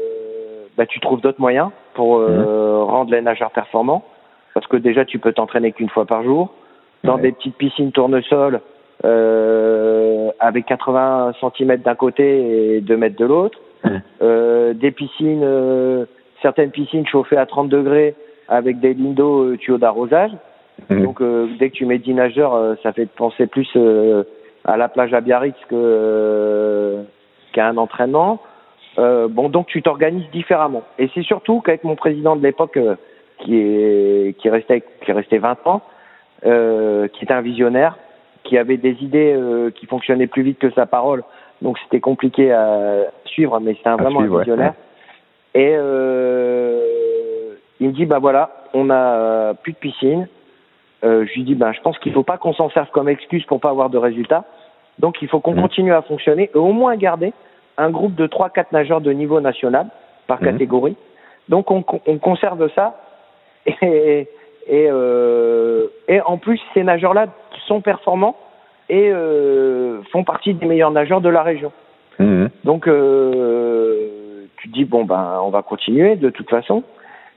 bah 0.78 0.86
tu 0.86 1.00
trouves 1.00 1.22
d'autres 1.22 1.40
moyens 1.40 1.70
pour 1.94 2.18
euh, 2.18 2.84
rendre 2.84 3.12
les 3.12 3.22
nageurs 3.22 3.52
performants, 3.52 4.04
parce 4.58 4.66
que 4.66 4.78
déjà 4.78 5.06
tu 5.06 5.20
peux 5.20 5.34
t'entraîner 5.34 5.72
qu'une 5.72 5.88
fois 5.88 6.06
par 6.06 6.24
jour 6.24 6.50
dans 7.04 7.18
Ouais. 7.18 7.22
des 7.22 7.32
petites 7.32 7.58
piscines 7.58 7.92
tournesol 7.92 8.60
euh, 9.06 10.32
avec 10.40 10.66
80 10.66 11.34
cm 11.40 11.78
d'un 11.78 11.94
côté 11.94 12.78
et 12.78 12.82
2 12.82 12.98
mètres 12.98 13.18
de 13.18 13.26
l'autre. 13.26 13.60
Euh, 14.24 14.74
des 14.74 14.90
piscines, 14.90 15.44
euh, 15.44 16.06
certaines 16.42 16.72
piscines 16.72 17.06
chauffées 17.06 17.38
à 17.38 17.46
30 17.46 17.70
degrés 17.70 18.16
avec 18.48 18.80
des 18.80 18.96
lignes 18.96 19.14
d'eau 19.14 19.56
tuyaux 19.58 19.78
d'arrosage. 19.78 20.32
Donc 20.90 21.22
dès 21.60 21.70
que 21.70 21.76
tu 21.76 21.86
mets 21.86 22.00
10 22.00 22.16
nageurs, 22.16 22.78
ça 22.82 22.94
fait 22.94 23.06
penser 23.06 23.46
plus 23.46 23.70
à 24.66 24.76
la 24.76 24.90
plage 24.90 25.14
à 25.14 25.22
Biarritz 25.22 25.56
que 25.70 27.04
qu'à 27.54 27.68
un 27.68 27.78
entraînement. 27.78 28.40
Bon, 28.98 29.50
donc 29.50 29.68
tu 29.68 29.84
t'organises 29.84 30.30
différemment. 30.32 30.82
Et 30.98 31.12
c'est 31.14 31.22
surtout 31.22 31.62
qu'avec 31.62 31.84
mon 31.84 31.96
président 31.96 32.36
de 32.36 32.42
l'époque, 32.42 32.80
qui 33.48 33.58
est 33.58 34.38
qui 34.40 34.50
restait 34.50 34.84
qui 35.06 35.12
restait 35.14 35.38
20 35.38 35.66
ans, 35.68 35.82
euh, 36.46 37.08
qui 37.08 37.24
était 37.24 37.34
un 37.34 37.42
visionnaire, 37.42 37.98
qui 38.44 38.58
avait 38.58 38.76
des 38.78 39.02
idées 39.02 39.34
euh, 39.36 39.72
qui 39.72 39.86
fonctionnaient 39.86 40.28
plus 40.28 40.44
vite 40.44 40.60
que 40.60 40.70
sa 40.72 40.86
parole. 40.86 41.24
Donc 41.62 41.80
c'était 41.80 42.02
compliqué 42.02 42.52
à 42.52 43.06
suivre, 43.26 43.60
mais 43.62 43.74
c'était 43.76 43.92
vraiment 43.92 44.20
suivre, 44.20 44.36
un 44.36 44.38
ouais, 44.38 44.44
visionnaire. 44.44 44.74
Et 45.56 45.74
euh, 45.78 47.56
il 47.80 47.88
me 47.88 47.94
dit 47.94 48.06
bah 48.06 48.20
voilà, 48.20 48.50
on 48.74 48.90
a 48.90 49.54
plus 49.54 49.72
de 49.72 49.78
piscine. 49.78 50.28
Je 51.04 51.34
lui 51.34 51.44
dis 51.44 51.56
ben 51.56 51.72
je 51.72 51.80
pense 51.82 51.98
qu'il 52.00 52.12
faut 52.12 52.24
pas 52.24 52.38
qu'on 52.38 52.54
s'en 52.54 52.70
serve 52.72 52.90
comme 52.92 53.08
excuse 53.08 53.46
pour 53.46 53.62
pas 53.62 53.70
avoir 53.70 53.90
de 53.90 53.98
résultats. 53.98 54.44
Donc 55.00 55.22
il 55.22 55.30
faut 55.30 55.40
qu'on 55.40 55.54
Mhm. 55.56 55.62
continue 55.62 55.94
à 55.94 56.02
fonctionner 56.02 56.50
et 56.54 56.58
au 56.58 56.74
moins 56.74 56.96
garder 56.98 57.32
un 57.78 57.92
groupe 57.92 58.16
de 58.16 58.28
3-4 58.28 58.66
nageurs 58.74 59.00
de 59.00 59.12
niveau 59.12 59.40
national 59.40 59.88
par 60.28 60.42
Mhm. 60.42 60.52
catégorie. 60.52 60.98
Donc 61.48 61.72
on, 61.72 61.84
on 62.08 62.18
conserve 62.18 62.70
ça 62.76 62.96
et, 63.82 64.28
et, 64.68 64.88
euh, 64.90 65.88
et 66.08 66.22
en 66.22 66.38
plus 66.38 66.60
ces 66.74 66.84
nageurs-là 66.84 67.28
sont 67.68 67.82
performants 67.82 68.36
et 68.90 69.10
euh, 69.12 70.02
font 70.12 70.24
partie 70.24 70.54
des 70.54 70.66
meilleurs 70.66 70.92
nageurs 70.92 71.22
de 71.22 71.30
la 71.30 71.44
région. 71.44 71.72
Mhm. 72.20 72.50
Donc 72.64 72.88
euh, 72.88 74.46
tu 74.58 74.70
te 74.70 74.74
dis 74.74 74.86
bon 74.86 75.06
ben 75.06 75.40
on 75.44 75.50
va 75.50 75.62
continuer 75.62 76.16
de 76.16 76.30
toute 76.30 76.50
façon. 76.50 76.84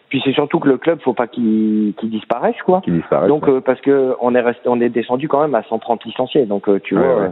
Puis 0.09 0.21
c'est 0.25 0.33
surtout 0.33 0.59
que 0.59 0.69
le 0.69 0.77
club 0.79 1.01
faut 1.03 1.13
pas 1.13 1.29
qu'il 1.29 1.95
disparaisse 2.03 2.61
quoi. 2.65 2.81
Qui 2.83 2.91
disparaît. 2.91 3.29
Donc 3.29 3.49
euh, 3.49 3.61
parce 3.61 3.81
que 3.81 4.17
on 4.21 4.35
est 4.35 4.41
resté 4.41 4.69
on 4.69 4.81
est 4.81 4.89
descendu 4.89 5.29
quand 5.29 5.41
même 5.41 5.55
à 5.55 5.63
130 5.65 6.05
licenciés. 6.05 6.47
Donc 6.47 6.69
euh, 6.69 6.81
tu 6.83 6.97
Ouais, 6.97 7.03
vois 7.05 7.23
ouais. 7.23 7.31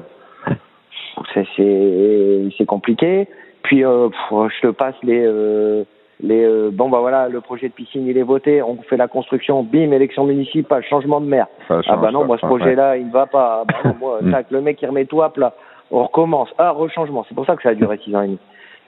euh, 1.59 2.49
c'est 2.57 2.67
compliqué. 2.67 3.27
Puis 3.63 3.85
euh, 3.85 4.09
pff, 4.09 4.51
je 4.57 4.69
te 4.69 4.73
passe 4.73 4.95
les 5.03 5.25
euh, 5.27 5.85
les 6.21 6.45
euh, 6.45 6.71
bon 6.73 6.89
bah 6.89 6.99
voilà 7.01 7.29
le 7.29 7.41
projet 7.41 7.69
de 7.69 7.73
piscine 7.75 8.07
il 8.07 8.19
est 8.19 8.23
voté, 8.23 8.63
on 8.63 8.77
fait 8.83 8.97
la 8.97 9.09
construction, 9.09 9.63
bim 9.63 9.93
élection 9.93 10.25
municipale, 10.25 10.83
changement 10.85 11.21
de 11.21 11.27
maire. 11.27 11.47
Ah 11.71 11.81
change 11.83 12.01
bah 12.01 12.11
non, 12.11 12.25
moi 12.25 12.37
ce 12.39 12.45
Ouais. 12.47 12.49
projet-là, 12.59 12.97
il 12.97 13.07
ne 13.07 13.13
va 13.13 13.27
pas. 13.27 13.63
Ah 13.63 13.65
bah 13.67 13.79
non, 13.85 13.95
moi, 14.01 14.19
tac, 14.33 14.51
le 14.51 14.61
mec 14.61 14.81
il 14.83 14.87
remet 14.87 15.05
tout 15.05 15.23
à 15.23 15.33
plat. 15.33 15.55
On 15.91 16.03
recommence. 16.05 16.51
Ah, 16.59 16.71
rechangement. 16.73 17.25
C'est 17.29 17.35
pour 17.35 17.47
ça 17.47 17.57
que 17.57 17.63
ça 17.63 17.71
a 17.71 17.75
duré 17.75 17.99
six 17.99 18.15
ans 18.15 18.23
et 18.23 18.27
demi. 18.27 18.39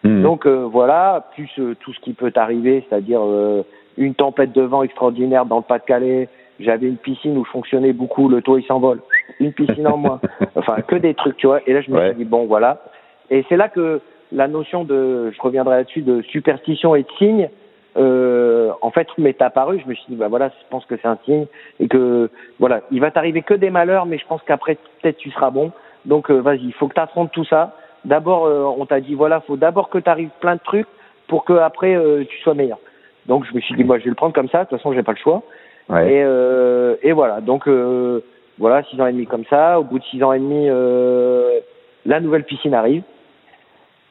Mhm. 0.04 0.22
Donc 0.22 0.46
euh, 0.46 0.64
voilà, 0.70 1.26
plus 1.34 1.50
euh, 1.58 1.74
tout 1.80 1.92
ce 1.92 2.00
qui 2.00 2.12
peut 2.14 2.32
arriver, 2.34 2.84
c'est-à-dire 2.88 3.20
euh, 3.22 3.62
une 3.96 4.14
tempête 4.14 4.52
de 4.52 4.62
vent 4.62 4.82
extraordinaire 4.82 5.46
dans 5.46 5.58
le 5.58 5.62
Pas-de-Calais. 5.62 6.28
J'avais 6.58 6.88
une 6.88 6.96
piscine 6.98 7.38
où 7.38 7.44
je 7.44 7.50
fonctionnais 7.50 7.92
beaucoup, 7.94 8.28
le 8.28 8.42
toit 8.42 8.58
il 8.60 8.66
s'envole. 8.66 9.00
Une 9.38 9.52
piscine 9.52 9.86
en 9.86 9.96
moins. 9.96 10.20
Enfin, 10.56 10.76
que 10.86 10.96
des 10.96 11.14
trucs, 11.14 11.36
tu 11.38 11.46
vois. 11.46 11.60
Et 11.66 11.72
là, 11.72 11.80
je 11.80 11.90
me 11.90 11.96
Ouais. 11.98 12.08
suis 12.08 12.16
dit, 12.16 12.24
bon, 12.24 12.44
voilà. 12.46 12.82
Et 13.30 13.44
c'est 13.48 13.56
là 13.56 13.68
que 13.68 14.00
la 14.32 14.48
notion 14.48 14.84
de, 14.84 15.30
je 15.30 15.40
reviendrai 15.40 15.78
là-dessus, 15.78 16.02
de 16.02 16.22
superstition 16.22 16.94
et 16.94 17.02
de 17.02 17.10
signe, 17.18 17.48
euh, 17.96 18.70
en 18.82 18.90
fait, 18.90 19.08
m'est 19.18 19.40
apparue. 19.42 19.80
Je 19.82 19.88
me 19.88 19.94
suis 19.94 20.06
dit, 20.08 20.16
bah 20.16 20.28
voilà, 20.28 20.48
je 20.48 20.68
pense 20.70 20.84
que 20.86 20.96
c'est 20.96 21.08
un 21.08 21.18
signe 21.24 21.46
et 21.80 21.88
que, 21.88 22.30
voilà, 22.58 22.82
il 22.90 23.00
va 23.00 23.10
t'arriver 23.10 23.42
que 23.42 23.54
des 23.54 23.70
malheurs, 23.70 24.06
mais 24.06 24.18
je 24.18 24.26
pense 24.26 24.42
qu'après, 24.42 24.76
peut-être 25.02 25.16
tu 25.16 25.30
seras 25.30 25.50
bon. 25.50 25.72
Donc, 26.04 26.30
euh, 26.30 26.38
vas-y, 26.38 26.64
il 26.64 26.72
faut 26.72 26.88
que 26.88 26.94
tu 26.94 27.00
affrontes 27.00 27.32
tout 27.32 27.44
ça. 27.44 27.74
D'abord, 28.04 28.46
euh, 28.46 28.64
on 28.78 28.86
t'a 28.86 29.00
dit, 29.00 29.14
voilà, 29.14 29.40
faut 29.40 29.56
d'abord 29.56 29.90
que 29.90 29.98
tu 29.98 30.08
arrives 30.08 30.30
plein 30.40 30.54
de 30.54 30.60
trucs 30.60 30.86
pour 31.30 31.44
que 31.44 31.52
après 31.54 31.94
euh, 31.94 32.24
tu 32.28 32.38
sois 32.40 32.54
meilleur. 32.54 32.78
Donc 33.26 33.44
je 33.44 33.54
me 33.54 33.60
suis 33.60 33.74
dit, 33.74 33.84
moi 33.84 33.98
je 33.98 34.04
vais 34.04 34.10
le 34.10 34.16
prendre 34.16 34.34
comme 34.34 34.48
ça, 34.48 34.64
de 34.64 34.68
toute 34.68 34.78
façon 34.78 34.92
j'ai 34.92 35.02
pas 35.02 35.12
le 35.12 35.18
choix. 35.18 35.42
Ouais. 35.88 36.12
Et, 36.12 36.22
euh, 36.24 36.96
et 37.02 37.12
voilà, 37.12 37.40
donc 37.40 37.68
euh, 37.68 38.24
voilà, 38.58 38.82
six 38.84 39.00
ans 39.00 39.06
et 39.06 39.12
demi 39.12 39.26
comme 39.26 39.44
ça. 39.44 39.78
Au 39.78 39.84
bout 39.84 39.98
de 39.98 40.04
six 40.04 40.22
ans 40.22 40.32
et 40.32 40.38
demi, 40.38 40.66
euh, 40.68 41.60
la 42.04 42.20
nouvelle 42.20 42.44
piscine 42.44 42.74
arrive. 42.74 43.02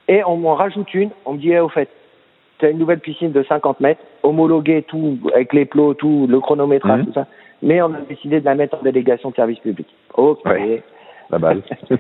Et 0.10 0.24
on 0.24 0.38
m'en 0.38 0.56
rajoute 0.56 0.92
une, 0.96 1.12
on 1.26 1.34
me 1.34 1.38
dit, 1.38 1.52
eh, 1.52 1.60
au 1.60 1.70
fait, 1.70 1.88
tu 2.58 2.66
as 2.66 2.70
une 2.72 2.80
nouvelle 2.80 3.00
piscine 3.00 3.32
de 3.32 3.44
50 3.44 3.80
mètres, 3.80 4.02
homologuée, 4.24 4.82
tout, 4.82 5.20
avec 5.34 5.54
les 5.54 5.66
plots, 5.66 5.94
tout, 5.94 6.26
le 6.28 6.40
chronométrage, 6.42 7.02
Mhm. 7.02 7.06
tout 7.06 7.14
ça. 7.14 7.28
Mais 7.62 7.80
on 7.84 7.94
a 7.94 8.02
décidé 8.10 8.40
de 8.40 8.46
la 8.46 8.56
mettre 8.56 8.78
en 8.80 8.82
délégation 8.82 9.30
de 9.30 9.36
service 9.36 9.60
public. 9.60 9.88
Ok. 10.16 10.44
Ouais. 10.46 10.82
La 11.30 11.38
base. 11.38 11.62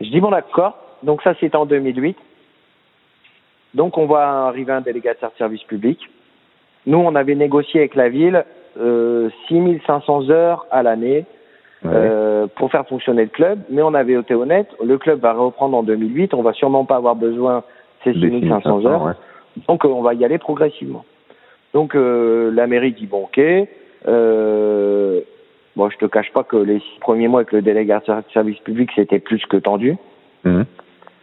Je 0.00 0.10
dis 0.10 0.20
bon 0.20 0.30
d'accord. 0.30 0.76
Donc 1.04 1.22
ça 1.22 1.34
c'était 1.38 1.56
en 1.56 1.64
2008. 1.64 2.16
Donc 3.74 3.96
on 3.96 4.06
voit 4.06 4.24
arriver 4.24 4.72
un 4.72 4.80
délégataire 4.80 5.30
de 5.30 5.36
service 5.36 5.62
public. 5.64 6.00
Nous 6.86 6.98
on 6.98 7.14
avait 7.14 7.34
négocié 7.36 7.80
avec 7.80 7.94
la 7.94 8.08
ville 8.08 8.44
euh, 8.80 9.30
6500 9.48 10.30
heures 10.30 10.66
à 10.72 10.82
l'année 10.82 11.24
Ouais. 11.84 11.90
euh, 11.94 12.46
pour 12.56 12.70
faire 12.70 12.86
fonctionner 12.86 13.24
le 13.24 13.28
club, 13.28 13.58
mais 13.68 13.82
on 13.82 13.92
avait 13.94 14.14
été 14.14 14.34
honnête. 14.34 14.68
Le 14.82 14.96
club 14.98 15.20
va 15.20 15.32
reprendre 15.34 15.76
en 15.76 15.82
2008. 15.82 16.32
On 16.34 16.42
va 16.42 16.52
sûrement 16.54 16.84
pas 16.86 16.96
avoir 16.96 17.14
besoin 17.14 17.58
de 18.06 18.12
ces 18.12 18.18
Des 18.18 18.30
6500 18.30 18.86
heures. 18.86 19.02
ouais. 19.04 19.12
Donc 19.68 19.84
euh, 19.84 19.88
on 19.88 20.02
va 20.02 20.14
y 20.14 20.24
aller 20.24 20.38
progressivement. 20.38 21.04
Donc 21.74 21.94
euh, 21.94 22.50
la 22.52 22.66
mairie 22.66 22.92
dit 22.92 23.06
bon 23.06 23.24
ok. 23.24 23.40
Euh, 24.06 25.20
bon 25.76 25.88
je 25.90 25.96
te 25.98 26.06
cache 26.06 26.32
pas 26.32 26.42
que 26.44 26.56
les 26.56 26.78
six 26.80 27.00
premiers 27.00 27.28
mois 27.28 27.40
avec 27.40 27.52
le 27.52 27.62
délégataire 27.62 28.16
de 28.18 28.30
service 28.32 28.58
public 28.60 28.90
c'était 28.94 29.18
plus 29.18 29.44
que 29.46 29.56
tendu. 29.56 29.96
Mhm. 30.44 30.64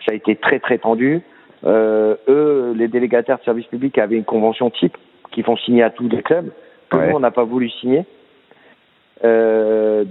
Ça 0.06 0.12
a 0.12 0.15
été 0.15 0.36
très 0.36 0.60
très 0.60 0.78
tendu. 0.78 1.21
Euh, 1.63 2.15
eux, 2.28 2.74
les 2.76 2.88
délégataires 2.88 3.38
de 3.38 3.43
service 3.43 3.67
public 3.67 3.97
avaient 3.97 4.17
une 4.17 4.24
convention 4.26 4.69
type 4.71 4.97
qui 5.32 5.43
font 5.43 5.56
signer 5.58 5.84
à 5.84 5.89
tous 5.91 6.10
les 6.10 6.21
clubs. 6.24 6.50
Que 6.89 6.97
Ouais. 6.97 7.10
nous 7.10 7.15
on 7.17 7.19
n'a 7.19 7.32
pas 7.32 7.43
voulu 7.43 7.69
signer. 7.69 8.04
Euh, 9.24 9.61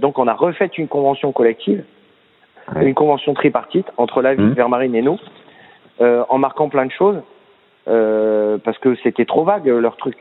donc 0.01 0.17
on 0.19 0.27
a 0.27 0.33
refait 0.33 0.69
une 0.77 0.87
convention 0.87 1.31
collective, 1.31 1.83
Ouais. 2.75 2.85
une 2.85 2.93
convention 2.93 3.33
tripartite 3.33 3.87
entre 3.97 4.21
la 4.21 4.33
ville, 4.35 4.47
Mhm. 4.47 4.53
Vermarine 4.53 4.95
et 4.95 5.01
nous, 5.01 5.19
euh, 6.01 6.23
en 6.29 6.37
marquant 6.37 6.69
plein 6.69 6.85
de 6.85 6.91
choses 6.91 7.19
euh, 7.87 8.57
parce 8.63 8.77
que 8.77 8.95
c'était 9.03 9.25
trop 9.25 9.43
vague 9.43 9.67
euh, 9.69 9.79
leur 9.79 9.95
truc. 9.97 10.15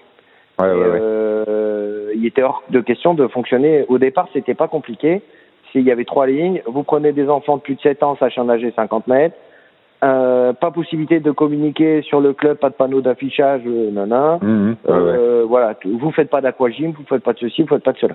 Ouais, 0.59 0.69
Et, 0.69 0.73
ouais, 0.73 0.79
ouais. 0.79 0.99
euh, 1.01 2.11
il 2.15 2.25
était 2.27 2.43
hors 2.43 2.63
de 2.71 2.81
question 2.81 3.15
de 3.15 3.27
fonctionner. 3.29 3.85
Au 3.89 3.99
départ, 3.99 4.29
c'était 4.33 4.55
pas 4.55 4.69
compliqué. 4.69 5.23
S'il 5.71 5.83
y 5.83 5.93
avait 5.93 6.05
trois 6.05 6.27
lignes, 6.27 6.63
vous 6.67 6.83
prenez 6.83 7.13
des 7.13 7.29
enfants 7.29 7.57
de 7.59 7.63
plus 7.63 7.77
de 7.77 7.81
7 7.81 8.03
ans 8.03 8.17
sachant 8.19 8.45
nager 8.45 8.73
50 8.75 9.07
mètres, 9.07 9.37
pas 10.01 10.71
possibilité 10.75 11.21
de 11.21 11.31
communiquer 11.31 12.03
sur 12.03 12.21
le 12.21 12.33
club, 12.33 12.57
pas 12.59 12.71
de 12.71 12.75
panneau 12.75 13.01
d'affichage. 13.03 13.63
Mhm. 13.65 14.77
Ouais, 14.87 14.93
ouais. 14.95 14.99
Euh, 14.99 15.45
Voilà, 15.47 15.75
vous 15.85 16.11
faites 16.13 16.31
pas 16.31 16.41
d'aquagym, 16.41 16.93
vous 16.93 17.05
faites 17.09 17.23
pas 17.23 17.33
de 17.35 17.39
ceci, 17.39 17.63
vous 17.63 17.69
faites 17.69 17.85
pas 17.85 17.93
de 17.93 17.99
cela. 17.99 18.15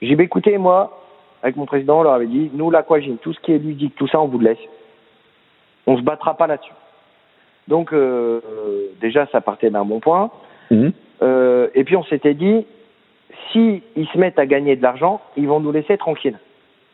J'ai 0.00 0.08
dit, 0.08 0.16
bah, 0.16 0.24
écoutez, 0.24 0.58
moi, 0.58 1.02
avec 1.42 1.56
mon 1.56 1.66
président, 1.66 2.00
on 2.00 2.02
leur 2.02 2.12
avait 2.12 2.26
dit, 2.26 2.50
nous, 2.54 2.70
l'aquagym, 2.70 3.18
tout 3.18 3.32
ce 3.32 3.40
qui 3.40 3.52
est 3.52 3.58
ludique, 3.58 3.94
tout 3.96 4.08
ça, 4.08 4.20
on 4.20 4.26
vous 4.26 4.38
le 4.38 4.48
laisse. 4.50 4.58
On 5.86 5.96
se 5.96 6.02
battra 6.02 6.36
pas 6.36 6.46
là-dessus. 6.46 6.72
Donc, 7.68 7.92
euh, 7.92 8.40
euh, 8.44 8.86
déjà, 9.00 9.26
ça 9.26 9.40
partait 9.40 9.70
d'un 9.70 9.84
bon 9.84 10.00
point. 10.00 10.30
Mhm. 10.70 10.92
Euh, 11.22 11.68
et 11.74 11.84
puis, 11.84 11.96
on 11.96 12.04
s'était 12.04 12.34
dit, 12.34 12.66
si 13.52 13.82
ils 13.96 14.06
se 14.08 14.18
mettent 14.18 14.38
à 14.38 14.46
gagner 14.46 14.76
de 14.76 14.82
l'argent, 14.82 15.20
ils 15.36 15.48
vont 15.48 15.60
nous 15.60 15.72
laisser 15.72 15.96
tranquilles. 15.96 16.38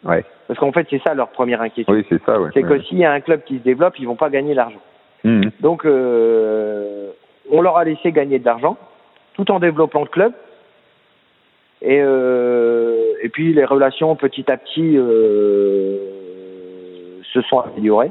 Ouais. 0.04 0.24
Parce 0.48 0.58
qu'en 0.58 0.72
fait, 0.72 0.86
c'est 0.90 1.02
ça 1.02 1.14
leur 1.14 1.28
première 1.28 1.62
inquiétude. 1.62 1.94
Oui, 1.94 2.04
c'est 2.08 2.22
ça, 2.24 2.40
ouais. 2.40 2.50
c'est 2.54 2.62
que 2.62 2.80
s'il 2.82 2.98
y 2.98 3.04
a 3.04 3.12
un 3.12 3.20
club 3.20 3.42
qui 3.44 3.58
se 3.58 3.62
développe, 3.62 3.98
ils 3.98 4.06
vont 4.06 4.16
pas 4.16 4.30
gagner 4.30 4.54
l'argent. 4.54 4.80
Mhm. 5.24 5.50
Donc, 5.60 5.84
euh, 5.84 7.10
on 7.50 7.60
leur 7.60 7.76
a 7.76 7.84
laissé 7.84 8.12
gagner 8.12 8.38
de 8.38 8.44
l'argent, 8.44 8.76
tout 9.34 9.50
en 9.50 9.60
développant 9.60 10.00
le 10.00 10.08
club. 10.08 10.32
Et, 11.80 12.00
euh, 12.00 12.81
et 13.22 13.28
puis, 13.28 13.54
les 13.54 13.64
relations, 13.64 14.14
petit 14.16 14.50
à 14.50 14.56
petit, 14.56 14.96
euh, 14.96 15.96
se 17.32 17.40
sont 17.42 17.60
améliorées. 17.60 18.10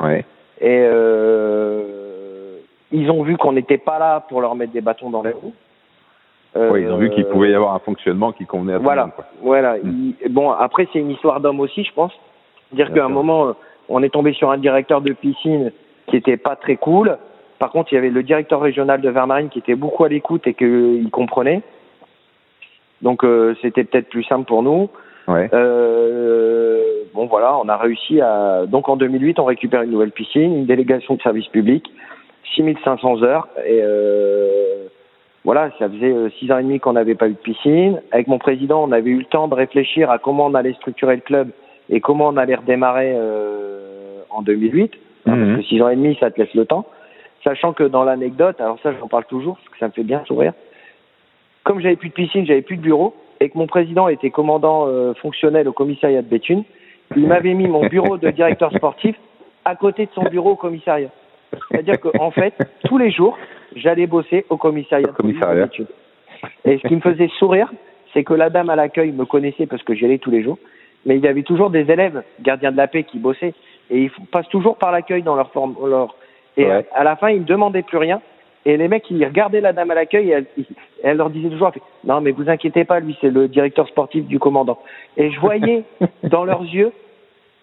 Ouais. 0.00 0.24
Et 0.60 0.80
euh, 0.88 2.58
ils 2.92 3.10
ont 3.10 3.22
vu 3.22 3.36
qu'on 3.36 3.52
n'était 3.52 3.78
pas 3.78 3.98
là 3.98 4.20
pour 4.28 4.40
leur 4.40 4.54
mettre 4.54 4.72
des 4.72 4.80
bâtons 4.80 5.10
dans 5.10 5.22
les 5.22 5.32
roues. 5.32 5.52
Euh, 6.56 6.70
Ouais, 6.70 6.82
ils 6.82 6.90
ont 6.90 6.98
vu 6.98 7.10
qu'il 7.10 7.24
pouvait 7.26 7.50
y 7.50 7.54
avoir 7.54 7.74
un 7.74 7.80
fonctionnement 7.80 8.30
qui 8.32 8.46
convenait 8.46 8.74
à 8.74 8.76
tout 8.76 8.82
le 8.82 8.84
voilà, 8.84 9.02
monde, 9.02 9.12
quoi. 9.16 9.24
voilà. 9.42 9.76
Mm. 9.82 10.12
Il- 10.24 10.32
bon, 10.32 10.50
après 10.52 10.86
c'est 10.92 11.00
une 11.00 11.10
histoire 11.10 11.40
d'homme 11.40 11.58
aussi, 11.60 11.82
je 11.82 11.92
pense. 11.92 12.12
Dire 12.72 12.92
qu'à 12.92 13.04
un 13.04 13.08
moment, 13.08 13.48
euh, 13.48 13.52
on 13.88 14.02
est 14.04 14.08
tombé 14.10 14.32
sur 14.32 14.50
un 14.50 14.58
directeur 14.58 15.00
de 15.00 15.12
piscine 15.12 15.72
qui 16.06 16.16
était 16.16 16.36
pas 16.36 16.54
très 16.54 16.76
cool. 16.76 17.18
Par 17.58 17.70
contre, 17.72 17.92
il 17.92 17.96
y 17.96 17.98
avait 17.98 18.10
le 18.10 18.22
directeur 18.22 18.60
régional 18.60 19.00
de 19.00 19.08
Vermarine 19.10 19.48
qui 19.48 19.58
était 19.58 19.74
beaucoup 19.74 20.04
à 20.04 20.08
l'écoute 20.08 20.46
et 20.46 20.54
qu'il 20.54 21.08
comprenait. 21.10 21.62
Donc 23.04 23.22
euh, 23.22 23.54
c'était 23.62 23.84
peut-être 23.84 24.08
plus 24.08 24.24
simple 24.24 24.46
pour 24.46 24.64
nous. 24.64 24.88
Ouais. 25.28 25.48
Euh, 25.52 26.82
bon 27.14 27.26
voilà, 27.26 27.56
on 27.58 27.68
a 27.68 27.76
réussi 27.76 28.20
à. 28.20 28.66
Donc 28.66 28.88
en 28.88 28.96
2008, 28.96 29.38
on 29.38 29.44
récupère 29.44 29.82
une 29.82 29.90
nouvelle 29.90 30.10
piscine, 30.10 30.56
une 30.56 30.66
délégation 30.66 31.14
de 31.14 31.22
service 31.22 31.46
public, 31.48 31.84
6500 32.56 33.22
heures. 33.22 33.46
Et 33.64 33.80
euh, 33.82 34.88
voilà, 35.44 35.70
ça 35.78 35.88
faisait 35.88 36.14
six 36.38 36.50
ans 36.50 36.58
et 36.58 36.62
demi 36.62 36.80
qu'on 36.80 36.94
n'avait 36.94 37.14
pas 37.14 37.28
eu 37.28 37.34
de 37.34 37.38
piscine. 37.38 38.00
Avec 38.10 38.26
mon 38.26 38.38
président, 38.38 38.82
on 38.82 38.90
avait 38.90 39.10
eu 39.10 39.18
le 39.18 39.26
temps 39.26 39.46
de 39.46 39.54
réfléchir 39.54 40.10
à 40.10 40.18
comment 40.18 40.46
on 40.46 40.54
allait 40.54 40.72
structurer 40.72 41.16
le 41.16 41.22
club 41.22 41.50
et 41.90 42.00
comment 42.00 42.28
on 42.28 42.36
allait 42.38 42.54
redémarrer 42.54 43.12
euh, 43.14 44.20
en 44.30 44.42
2008. 44.42 44.92
Hein, 45.26 45.36
Mhm. 45.36 45.46
Parce 45.46 45.62
que 45.62 45.68
six 45.68 45.82
ans 45.82 45.88
et 45.88 45.96
demi, 45.96 46.16
ça 46.18 46.30
te 46.30 46.40
laisse 46.40 46.54
le 46.54 46.64
temps. 46.64 46.86
Sachant 47.42 47.74
que 47.74 47.84
dans 47.84 48.04
l'anecdote, 48.04 48.58
alors 48.60 48.78
ça, 48.82 48.92
j'en 48.98 49.08
parle 49.08 49.24
toujours 49.26 49.56
parce 49.56 49.68
que 49.68 49.78
ça 49.78 49.86
me 49.86 49.92
fait 49.92 50.02
bien 50.02 50.22
sourire. 50.26 50.54
Comme 51.64 51.80
j'avais 51.80 51.96
plus 51.96 52.10
de 52.10 52.14
piscine, 52.14 52.46
j'avais 52.46 52.62
plus 52.62 52.76
de 52.76 52.82
bureau, 52.82 53.14
et 53.40 53.48
que 53.48 53.58
mon 53.58 53.66
président 53.66 54.08
était 54.08 54.30
commandant 54.30 54.86
euh, 54.86 55.14
fonctionnel 55.14 55.66
au 55.68 55.72
commissariat 55.72 56.22
de 56.22 56.28
Béthune, 56.28 56.64
il 57.16 57.26
m'avait 57.26 57.54
mis 57.54 57.68
mon 57.68 57.86
bureau 57.86 58.16
de 58.16 58.30
directeur 58.30 58.72
sportif 58.72 59.16
à 59.64 59.74
côté 59.76 60.06
de 60.06 60.10
son 60.14 60.24
bureau 60.24 60.52
au 60.52 60.56
commissariat. 60.56 61.08
C'est-à-dire 61.70 62.00
qu'en 62.00 62.30
fait, 62.30 62.54
tous 62.84 62.98
les 62.98 63.10
jours, 63.10 63.36
j'allais 63.76 64.06
bosser 64.06 64.44
au 64.50 64.56
commissariat. 64.56 65.06
de. 65.06 65.12
Béthune. 65.64 65.86
Et 66.64 66.78
ce 66.78 66.88
qui 66.88 66.94
me 66.94 67.00
faisait 67.00 67.30
sourire, 67.38 67.72
c'est 68.12 68.24
que 68.24 68.34
la 68.34 68.50
dame 68.50 68.70
à 68.70 68.76
l'accueil 68.76 69.12
me 69.12 69.24
connaissait 69.24 69.66
parce 69.66 69.82
que 69.82 69.94
j'y 69.94 70.04
allais 70.04 70.18
tous 70.18 70.30
les 70.30 70.42
jours, 70.42 70.58
mais 71.06 71.16
il 71.16 71.24
y 71.24 71.28
avait 71.28 71.42
toujours 71.42 71.70
des 71.70 71.90
élèves 71.90 72.22
gardiens 72.40 72.72
de 72.72 72.76
la 72.76 72.88
paix 72.88 73.04
qui 73.04 73.18
bossaient, 73.18 73.54
et 73.90 74.02
ils 74.02 74.10
passent 74.32 74.48
toujours 74.48 74.76
par 74.76 74.92
l'accueil 74.92 75.22
dans 75.22 75.36
leur 75.36 75.50
forme. 75.52 75.74
Leur... 75.86 76.14
Et 76.56 76.66
Ouais. 76.66 76.86
à 76.94 77.04
la 77.04 77.16
fin, 77.16 77.30
ils 77.30 77.40
me 77.40 77.46
demandaient 77.46 77.82
plus 77.82 77.98
rien. 77.98 78.20
Et 78.66 78.76
les 78.76 78.88
mecs, 78.88 79.10
ils 79.10 79.24
regardaient 79.24 79.60
la 79.60 79.72
dame 79.72 79.90
à 79.90 79.94
l'accueil 79.94 80.30
et 80.30 80.32
elle, 80.32 80.46
elle 81.02 81.16
leur 81.18 81.30
disait 81.30 81.50
toujours 81.50 81.70
Non, 82.04 82.20
mais 82.20 82.30
vous 82.30 82.48
inquiétez 82.48 82.84
pas, 82.84 83.00
lui, 83.00 83.16
c'est 83.20 83.30
le 83.30 83.48
directeur 83.48 83.86
sportif 83.88 84.26
du 84.26 84.38
commandant. 84.38 84.78
Et 85.16 85.30
je 85.30 85.40
voyais 85.40 85.84
dans 86.24 86.44
leurs 86.44 86.62
yeux, 86.62 86.92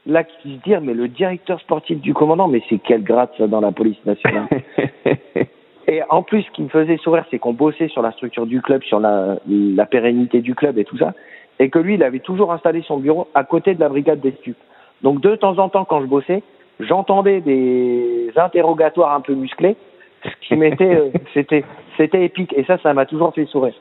là, 0.05 0.23
qui 0.23 0.55
se 0.57 0.63
dire 0.63 0.81
Mais 0.81 0.93
le 0.93 1.07
directeur 1.07 1.59
sportif 1.59 1.99
du 1.99 2.13
commandant, 2.13 2.47
mais 2.47 2.61
c'est 2.69 2.77
quel 2.77 3.03
grade 3.03 3.29
ça 3.37 3.47
dans 3.47 3.61
la 3.61 3.71
police 3.71 4.03
nationale 4.05 4.47
Et 5.87 6.01
en 6.09 6.21
plus, 6.21 6.43
ce 6.43 6.51
qui 6.51 6.61
me 6.61 6.69
faisait 6.69 6.97
sourire, 6.97 7.25
c'est 7.31 7.39
qu'on 7.39 7.53
bossait 7.53 7.87
sur 7.87 8.01
la 8.01 8.11
structure 8.11 8.45
du 8.45 8.61
club, 8.61 8.83
sur 8.83 8.99
la, 8.99 9.37
la 9.47 9.85
pérennité 9.85 10.41
du 10.41 10.53
club 10.53 10.77
et 10.77 10.85
tout 10.85 10.97
ça. 10.97 11.13
Et 11.59 11.69
que 11.69 11.79
lui, 11.79 11.95
il 11.95 12.03
avait 12.03 12.19
toujours 12.19 12.53
installé 12.53 12.81
son 12.83 12.97
bureau 12.97 13.27
à 13.33 13.43
côté 13.43 13.73
de 13.73 13.79
la 13.79 13.89
brigade 13.89 14.19
des 14.21 14.31
stupes. 14.33 14.57
Donc, 15.01 15.19
de 15.21 15.35
temps 15.35 15.57
en 15.57 15.69
temps, 15.69 15.83
quand 15.83 16.01
je 16.01 16.05
bossais, 16.05 16.43
j'entendais 16.79 17.41
des 17.41 18.31
interrogatoires 18.35 19.13
un 19.13 19.21
peu 19.21 19.33
musclés, 19.33 19.75
ce 20.23 20.47
qui 20.47 20.55
m'était, 20.55 20.95
euh, 20.95 21.09
c'était, 21.33 21.63
c'était 21.97 22.23
épique. 22.25 22.53
Et 22.57 22.63
ça, 22.63 22.77
ça 22.79 22.93
m'a 22.93 23.05
toujours 23.05 23.33
fait 23.33 23.45
sourire. 23.45 23.73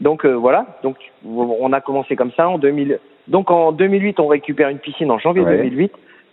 Donc 0.00 0.24
euh, 0.24 0.32
voilà. 0.34 0.66
Donc 0.82 0.96
on 1.26 1.72
a 1.72 1.80
commencé 1.80 2.16
comme 2.16 2.32
ça 2.32 2.48
en 2.48 2.58
2000. 2.58 2.98
Donc 3.28 3.50
en 3.50 3.72
2008, 3.72 4.20
on 4.20 4.26
récupère 4.26 4.68
une 4.68 4.78
piscine 4.78 5.10
en 5.10 5.18
janvier 5.18 5.42
Ouais. 5.42 5.56
2008 5.56 5.92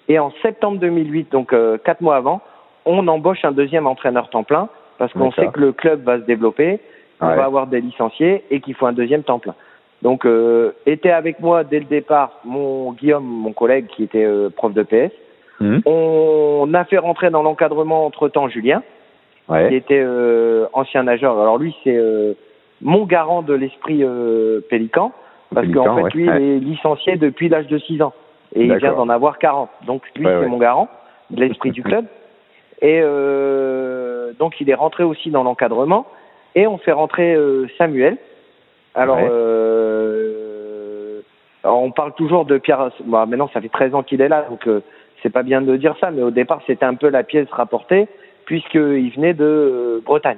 et 0.10 0.19
en 0.19 0.32
septembre 0.41 0.79
2008, 0.79 1.32
donc 1.32 1.53
euh, 1.53 1.77
quatre 1.77 2.01
mois 2.01 2.17
avant, 2.17 2.41
on 2.86 3.08
embauche 3.08 3.45
un 3.45 3.53
deuxième 3.53 3.88
entraîneur 3.88 4.29
temps 4.29 4.43
plein 4.43 4.67
parce 4.97 5.13
qu'on 5.13 5.32
sait 5.32 5.47
que 5.47 5.60
le 5.60 5.71
club 5.71 6.03
va 6.03 6.17
se 6.17 6.23
développer, 6.23 6.79
on 7.21 7.27
Ouais. 7.27 7.36
va 7.36 7.45
avoir 7.45 7.67
des 7.67 7.79
licenciés 7.79 8.43
et 8.51 8.60
qu'il 8.60 8.75
faut 8.75 8.86
un 8.86 8.91
deuxième 8.93 9.23
temps 9.23 9.39
plein. 9.39 9.56
Donc 10.01 10.25
euh, 10.25 10.73
était 10.86 11.12
avec 11.12 11.39
moi 11.39 11.63
dès 11.63 11.79
le 11.79 11.86
départ 11.86 12.32
mon 12.43 12.91
Guillaume, 12.91 13.23
mon 13.23 13.53
collègue 13.53 13.88
qui 13.88 14.03
était 14.03 14.25
euh, 14.25 14.49
prof 14.49 14.73
de 14.73 14.84
PS. 14.84 15.13
Mhm. 15.62 15.82
On 15.86 16.69
a 16.73 16.84
fait 16.84 16.97
rentrer 16.97 17.29
dans 17.29 17.41
l'encadrement 17.43 18.06
entre 18.06 18.27
temps 18.27 18.49
Julien 18.49 18.84
qui 19.47 19.51
Ouais. 19.51 19.73
était 19.73 20.01
euh, 20.01 20.67
ancien 20.73 21.03
nageur. 21.03 21.39
Alors 21.39 21.58
lui, 21.58 21.75
c'est 21.84 21.95
euh, 21.95 22.34
mon 22.82 23.06
garant 23.06 23.41
de 23.41 23.53
l'esprit 23.53 24.03
euh, 24.03 24.62
Pélican, 24.69 25.12
parce 25.53 25.67
qu'en 25.67 25.95
fait, 25.95 26.03
ouais, 26.03 26.10
lui, 26.13 26.25
il 26.25 26.29
est 26.29 26.60
licencié 26.60 27.17
depuis 27.17 27.49
l'âge 27.49 27.67
de 27.67 27.77
6 27.77 28.01
ans. 28.01 28.13
Et 28.56 28.65
il 28.65 28.75
vient 28.75 28.93
d'en 28.93 29.10
avoir 29.10 29.39
40. 29.39 29.69
Donc 29.88 30.03
lui, 30.15 30.25
c'est 30.25 30.47
mon 30.47 30.58
garant 30.58 30.88
de 31.29 31.41
l'esprit 31.41 31.71
du 31.71 31.84
club. 31.84 32.06
Et 32.82 32.99
euh, 33.01 34.34
donc, 34.39 34.60
il 34.60 34.69
est 34.69 34.75
rentré 34.75 35.03
aussi 35.03 35.32
dans 35.32 35.43
l'encadrement. 35.43 36.06
Et 36.56 36.67
on 36.67 36.77
fait 36.77 36.91
rentrer 36.91 37.34
euh, 37.34 37.67
Samuel. 37.77 38.17
Alors, 38.93 39.19
euh, 39.21 41.21
alors, 41.63 41.82
on 41.82 41.91
parle 41.91 42.13
toujours 42.13 42.45
de 42.45 42.58
Pierre. 42.58 42.89
Bon, 43.06 43.25
maintenant, 43.25 43.49
ça 43.53 43.62
fait 43.62 43.69
13 43.69 43.95
ans 43.95 44.03
qu'il 44.03 44.21
est 44.21 44.27
là, 44.27 44.45
donc 44.49 44.67
euh, 44.67 44.82
c'est 45.21 45.32
pas 45.32 45.43
bien 45.43 45.62
de 45.62 45.75
dire 45.77 45.95
ça, 45.99 46.12
mais 46.12 46.21
au 46.21 46.32
départ, 46.32 46.62
c'était 46.67 46.86
un 46.86 46.95
peu 46.95 47.10
la 47.10 47.23
pièce 47.23 47.47
rapportée. 47.51 48.08
Puisqu'il 48.45 49.12
venait 49.15 49.34
de 49.34 50.01
Bretagne. 50.06 50.38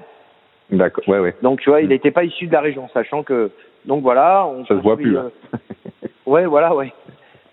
D'accord, 0.71 1.03
ouais, 1.07 1.19
ouais. 1.19 1.35
Donc 1.41 1.61
tu 1.61 1.69
vois, 1.69 1.81
il 1.81 1.87
Mm. 1.87 1.89
n'était 1.89 2.11
pas 2.11 2.23
issu 2.23 2.47
de 2.47 2.53
la 2.53 2.61
région, 2.61 2.87
sachant 2.93 3.23
que 3.23 3.51
donc 3.85 4.01
voilà, 4.01 4.45
on 4.47 4.65
Ça 4.65 4.75
se 4.75 4.81
voit 4.81 4.95
plus, 4.97 5.11
là. 5.11 5.25
euh, 5.53 5.57
ouais, 6.25 6.45
voilà, 6.45 6.73
ouais. 6.75 6.91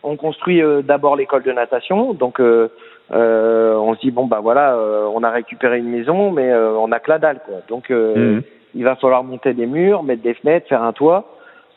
On 0.03 0.17
construit 0.17 0.62
euh, 0.62 0.83
d'abord 0.83 1.15
l'école 1.17 1.43
de 1.43 1.53
natation, 1.53 2.15
donc 2.15 2.41
euh, 2.41 2.69
euh, 3.12 3.75
on 3.77 3.95
se 3.95 4.01
dit 4.01 4.11
bon 4.11 4.27
bah 4.27 4.41
voilà, 4.43 4.75
euh, 4.75 5.07
on 5.15 5.23
a 5.23 5.31
récupéré 5.31 5.79
une 5.79 5.91
maison, 5.91 6.31
mais 6.33 6.51
euh, 6.51 6.73
on 6.79 6.91
a 6.91 6.99
que 7.01 7.11
la 7.11 7.19
dalle 7.19 7.41
quoi. 7.45 7.57
Donc 7.69 7.91
euh, 7.91 8.37
Mhm. 8.37 8.43
il 8.75 8.85
va 8.85 8.97
falloir 8.97 9.23
monter 9.23 9.53
des 9.53 9.67
murs, 9.67 10.03
mettre 10.03 10.23
des 10.23 10.35
fenêtres, 10.35 10.67
faire 10.69 10.83
un 10.83 10.93
toit. 10.93 11.25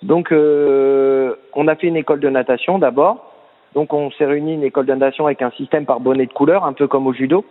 Donc 0.03 0.31
euh, 0.31 1.35
on 1.53 1.67
a 1.67 1.75
fait 1.75 1.87
une 1.87 1.97
école 1.97 2.19
de 2.21 2.29
natation 2.29 2.79
d'abord. 2.79 3.31
Donc 3.73 3.93
on 3.93 4.09
s'est 4.11 4.25
réuni 4.25 4.53
une 4.53 4.63
école 4.63 4.85
de 4.85 4.93
natation 4.93 5.25
avec 5.25 5.41
un 5.41 5.51
système 5.51 5.85
par 5.85 5.99
bonnet 5.99 6.25
de 6.25 6.33
couleur, 6.33 6.63
un 6.65 6.73
peu 6.73 6.87
comme 6.87 7.07
au 7.07 7.13
judo. 7.13 7.43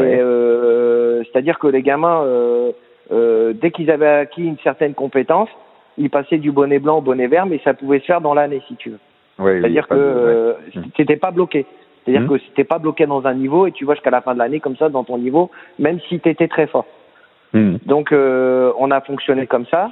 Ouais. 0.00 0.18
Euh, 0.20 1.22
c'est-à-dire 1.24 1.58
que 1.58 1.66
les 1.66 1.82
gamins, 1.82 2.22
euh, 2.24 2.72
euh, 3.12 3.52
dès 3.54 3.70
qu'ils 3.70 3.90
avaient 3.90 4.06
acquis 4.06 4.44
une 4.44 4.58
certaine 4.58 4.94
compétence, 4.94 5.48
ils 5.98 6.10
passaient 6.10 6.38
du 6.38 6.52
bonnet 6.52 6.78
blanc 6.78 6.98
au 6.98 7.00
bonnet 7.02 7.26
vert, 7.26 7.46
mais 7.46 7.60
ça 7.64 7.74
pouvait 7.74 8.00
se 8.00 8.04
faire 8.04 8.20
dans 8.20 8.34
l'année 8.34 8.60
si 8.68 8.76
tu 8.76 8.90
veux. 8.90 8.98
Ouais, 9.38 9.60
C'est-à-dire 9.60 9.86
que 9.88 9.94
de- 9.94 9.98
ouais. 9.98 10.04
euh, 10.06 10.52
Mm. 10.76 10.82
c'était 10.96 11.16
pas 11.16 11.30
bloqué. 11.30 11.66
C'est-à-dire 12.04 12.22
Mhm. 12.22 12.28
que 12.28 12.38
c'était 12.44 12.64
pas 12.64 12.78
bloqué 12.78 13.06
dans 13.06 13.26
un 13.26 13.34
niveau 13.34 13.66
et 13.66 13.72
tu 13.72 13.84
vois 13.84 13.94
jusqu'à 13.94 14.10
la 14.10 14.20
fin 14.20 14.32
de 14.34 14.38
l'année 14.38 14.60
comme 14.60 14.76
ça 14.76 14.88
dans 14.88 15.02
ton 15.04 15.18
niveau, 15.18 15.50
même 15.78 15.98
si 16.08 16.20
tu 16.20 16.28
étais 16.28 16.46
très 16.46 16.66
fort. 16.68 16.86
Mhm. 17.52 17.78
Donc 17.86 18.12
euh, 18.12 18.72
on 18.78 18.90
a 18.92 19.00
fonctionné 19.00 19.46
comme 19.46 19.66
ça. 19.66 19.90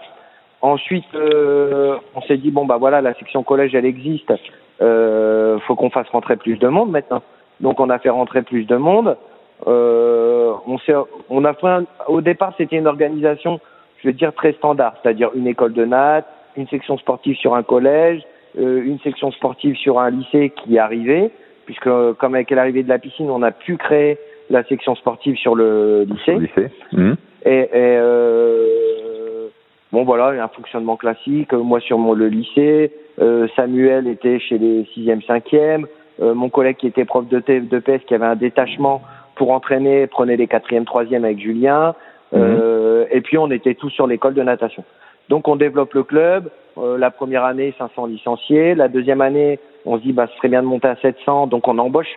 Ensuite, 0.63 1.05
euh, 1.15 1.97
on 2.15 2.23
s'est 2.23 2.37
dit 2.37 2.51
bon 2.51 2.65
bah 2.67 2.77
voilà, 2.79 3.01
la 3.01 3.15
section 3.15 3.43
collège 3.43 3.75
elle 3.75 3.85
existe. 3.85 4.33
Euh, 4.81 5.59
faut 5.61 5.75
qu'on 5.75 5.91
fasse 5.91 6.09
rentrer 6.09 6.37
plus 6.37 6.57
de 6.57 6.69
monde 6.69 6.91
maintenant. 6.91 7.23
Donc 7.61 7.81
on 7.81 7.91
a 7.91 7.99
fait 7.99 8.11
rentrer 8.11 8.43
plus 8.43 8.65
de 8.65 8.77
monde. 8.77 9.17
Euh, 9.67 10.53
on 10.67 10.79
s'est, 10.79 10.95
on 11.31 11.45
a 11.45 11.55
fait 11.55 11.67
un- 11.67 11.85
au 12.09 12.21
départ 12.21 12.53
c'était 12.59 12.77
une 12.77 12.87
organisation, 12.87 13.61
je 14.03 14.09
veux 14.09 14.13
dire 14.15 14.33
très 14.35 14.53
standard, 14.53 14.95
c'est-à-dire 15.03 15.31
une 15.35 15.47
école 15.47 15.73
de 15.73 15.85
natte, 15.85 16.27
une 16.57 16.67
section 16.69 16.99
sportive 16.99 17.37
sur 17.37 17.55
un 17.55 17.63
collège, 17.63 18.23
euh, 18.59 18.83
une 18.85 18.99
section 19.01 19.31
sportive 19.33 19.75
sur 19.77 19.99
un 20.01 20.11
lycée 20.11 20.51
qui 20.51 20.77
est 20.77 20.79
arrivé, 20.79 21.31
puisque 21.67 21.87
euh, 21.87 22.13
comme 22.13 22.35
avec 22.35 22.51
l'arrivée 22.51 22.83
de 22.83 22.89
la 22.89 22.99
piscine, 22.99 23.31
on 23.31 23.43
a 23.43 23.51
pu 23.53 23.77
créer 23.77 24.19
la 24.51 24.63
section 24.65 24.95
sportive 24.97 25.37
sur 25.37 25.55
le 25.55 26.05
lycée. 26.09 26.39
Lycée. 26.39 26.71
Mhm. 26.93 27.17
Et, 27.47 27.59
et, 27.61 27.69
euh, 27.75 29.49
bon 29.93 30.05
voilà, 30.05 30.43
un 30.45 30.49
fonctionnement 30.49 30.97
classique. 30.97 31.53
Moi 31.53 31.81
sur 31.81 31.99
mon, 31.99 32.13
le 32.13 32.29
lycée, 32.29 32.93
euh, 33.21 33.49
Samuel 33.57 34.07
était 34.09 34.39
chez 34.41 34.59
les 34.59 34.85
sixième, 34.93 35.23
cinquième. 35.23 35.87
Euh, 36.23 36.35
mon 36.35 36.49
collègue 36.49 36.77
qui 36.77 36.87
était 36.87 37.05
prof 37.05 37.27
de, 37.29 37.41
de 37.41 37.79
PS, 37.81 38.05
qui 38.07 38.15
avait 38.15 38.27
un 38.27 38.37
détachement 38.37 39.03
pour 39.37 39.51
entraîner, 39.53 40.07
prenait 40.07 40.37
les 40.37 40.47
quatrième, 40.47 40.85
troisième 40.85 41.25
avec 41.25 41.39
Julien. 41.39 41.95
Euh, 42.35 43.05
et 43.11 43.21
puis 43.21 43.39
on 43.39 43.51
était 43.51 43.75
tous 43.75 43.91
sur 43.91 44.07
l'école 44.07 44.35
de 44.35 44.43
natation. 44.43 44.85
Donc 45.29 45.47
on 45.49 45.57
développe 45.57 45.95
le 45.95 46.03
club. 46.03 46.49
Euh, 46.79 46.99
la 46.99 47.11
première 47.11 47.45
année, 47.45 47.73
500 47.79 48.07
licenciés. 48.07 48.75
La 48.75 48.89
deuxième 48.89 49.21
année, 49.21 49.59
on 49.87 49.97
se 49.99 50.03
dit 50.03 50.13
bah 50.13 50.27
ce 50.29 50.37
serait 50.37 50.49
bien 50.49 50.63
de 50.63 50.67
monter 50.67 50.89
à 50.89 50.97
700. 50.97 51.47
Donc 51.47 51.69
on 51.69 51.79
embauche 51.79 52.09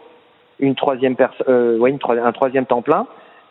une 0.59 0.73
troisième 0.75 1.15
personne, 1.15 1.45
euh, 1.49 1.77
ouais, 1.77 1.91
une 1.91 1.99
troi- 1.99 2.17
un 2.19 2.31
troisième 2.31 2.65
temps 2.65 2.81
plein, 2.81 3.05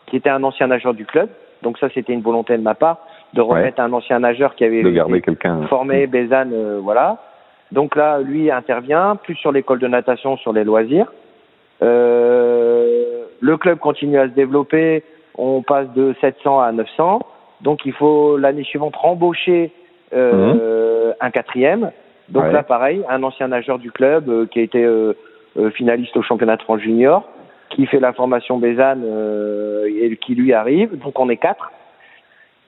qui 0.07 0.17
était 0.17 0.29
un 0.29 0.43
ancien 0.43 0.67
nageur 0.67 0.93
du 0.93 1.05
club. 1.05 1.29
Donc 1.63 1.77
ça, 1.79 1.87
c'était 1.93 2.11
une 2.13 2.21
volonté 2.21 2.57
de 2.57 2.61
ma 2.61 2.75
part 2.75 2.97
de 3.33 3.41
remettre 3.41 3.79
un 3.81 3.91
ancien 3.93 4.19
nageur 4.19 4.55
qui 4.55 4.63
avait 4.65 4.83
De 4.83 4.89
garder 4.89 5.21
quelqu'un. 5.21 5.61
formé, 5.67 6.05
Bézanne, 6.07 6.51
euh, 6.53 6.79
voilà. 6.81 7.17
Donc 7.71 7.95
là, 7.95 8.19
lui 8.19 8.51
intervient 8.51 9.15
plus 9.15 9.35
sur 9.35 9.51
l'école 9.51 9.79
de 9.79 9.87
natation, 9.87 10.37
sur 10.37 10.51
les 10.53 10.63
loisirs. 10.63 11.11
Euh, 11.81 13.16
le 13.39 13.57
club 13.57 13.79
continue 13.79 14.17
à 14.19 14.23
se 14.27 14.33
développer. 14.33 15.03
On 15.37 15.61
passe 15.61 15.87
de 15.95 16.15
700 16.21 16.59
à 16.59 16.71
900. 16.71 17.19
Donc 17.61 17.85
il 17.85 17.93
faut 17.93 18.37
l'année 18.37 18.63
suivante 18.63 18.95
rembaucher 18.95 19.71
euh, 20.13 21.13
un 21.19 21.31
quatrième. 21.31 21.91
Donc 22.29 22.43
Ouais. 22.43 22.51
là, 22.51 22.63
pareil, 22.63 23.03
un 23.09 23.23
ancien 23.23 23.47
nageur 23.47 23.79
du 23.79 23.91
club 23.91 24.29
euh, 24.29 24.45
qui 24.45 24.59
a 24.59 24.61
été 24.63 24.83
euh, 24.83 25.13
euh, 25.57 25.69
finaliste 25.71 26.15
au 26.17 26.21
championnat 26.21 26.57
de 26.57 26.61
France 26.61 26.81
junior, 26.81 27.23
qui 27.69 27.85
fait 27.85 27.99
la 27.99 28.13
formation 28.13 28.57
Bézanne 28.57 29.03
euh, 29.05 29.85
et 29.87 30.15
qui 30.17 30.35
lui 30.35 30.53
arrive. 30.53 30.97
Donc 30.99 31.19
on 31.19 31.29
est 31.29 31.37
quatre. 31.37 31.71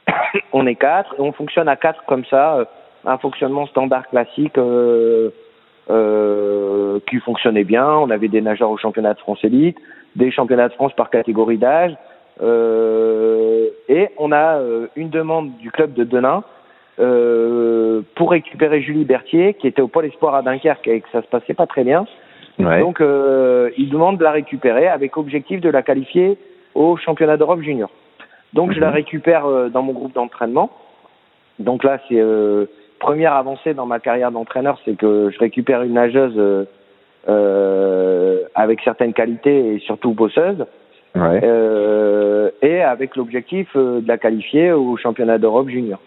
on 0.54 0.66
est 0.66 0.76
quatre 0.76 1.14
et 1.18 1.22
on 1.22 1.32
fonctionne 1.34 1.68
à 1.68 1.76
quatre 1.76 2.04
comme 2.06 2.26
ça, 2.26 2.56
euh, 2.56 2.66
un 3.06 3.18
fonctionnement 3.18 3.66
standard 3.68 4.08
classique 4.10 4.58
euh, 4.58 5.30
euh, 5.90 7.00
qui 7.10 7.18
fonctionnait 7.20 7.64
bien. 7.64 7.88
On 7.88 8.10
avait 8.10 8.28
des 8.28 8.42
nageurs 8.42 8.70
au 8.70 8.78
championnat 8.78 9.14
de 9.14 9.20
France 9.20 9.40
élite, 9.44 9.78
des 10.20 10.30
championnats 10.32 10.68
de 10.70 10.74
France 10.74 10.94
par 10.94 11.10
catégorie 11.10 11.58
d'âge, 11.58 11.94
euh, 12.42 13.68
et 13.88 14.10
on 14.18 14.32
a 14.32 14.60
euh, 14.60 14.88
une 14.96 15.10
demande 15.10 15.58
du 15.58 15.72
club 15.72 15.94
de 15.94 16.04
Denain 16.04 16.44
euh, 17.00 18.02
pour 18.16 18.32
récupérer 18.32 18.82
Julie 18.82 19.06
Berthier, 19.06 19.56
qui 19.56 19.68
était 19.68 19.82
au 19.82 19.88
pôle 19.88 20.06
espoir 20.06 20.36
à 20.36 20.42
Dunkerque 20.42 20.88
et 20.88 21.02
que 21.02 21.10
ça 21.12 21.22
se 21.22 21.28
passait 21.28 21.54
pas 21.54 21.66
très 21.66 21.84
bien. 21.84 22.06
Ouais. 22.60 22.82
Donc, 22.82 23.00
euh, 23.02 23.70
il 23.78 23.90
demande 23.90 24.18
de 24.18 24.24
la 24.24 24.32
récupérer 24.32 24.88
avec 24.88 25.16
objectif 25.18 25.62
de 25.62 25.70
la 25.70 25.82
qualifier 25.82 26.38
au 26.76 26.98
championnat 26.98 27.38
d'Europe 27.38 27.62
junior. 27.62 27.90
Donc, 28.54 28.74
je 28.74 28.80
la 28.80 28.88
Mhm. 28.88 28.94
récupère 28.96 29.46
euh, 29.46 29.70
dans 29.70 29.82
mon 29.82 29.94
groupe 29.94 30.14
d'entraînement. 30.14 30.70
Donc 31.60 31.84
là, 31.84 32.00
c'est 32.08 32.20
euh, 32.20 32.66
première 33.00 33.34
avancée 33.34 33.74
dans 33.74 33.86
ma 33.86 34.00
carrière 34.00 34.32
d'entraîneur, 34.32 34.78
c'est 34.84 34.96
que 34.98 35.30
je 35.34 35.40
récupère 35.40 35.84
une 35.84 35.94
nageuse 35.94 36.38
euh, 37.30 38.10
euh, 38.40 38.44
avec 38.56 38.82
certaines 38.82 39.14
qualités 39.14 39.76
et 39.76 39.80
surtout 39.80 40.14
bosseuse, 40.14 40.66
Ouais. 41.16 41.42
euh, 41.44 42.52
et 42.62 42.82
avec 42.82 43.16
l'objectif 43.16 43.68
euh, 43.76 44.00
de 44.00 44.08
la 44.08 44.18
qualifier 44.18 44.72
au 44.72 44.96
championnat 44.98 45.38
d'Europe 45.40 45.70
junior. 45.70 46.00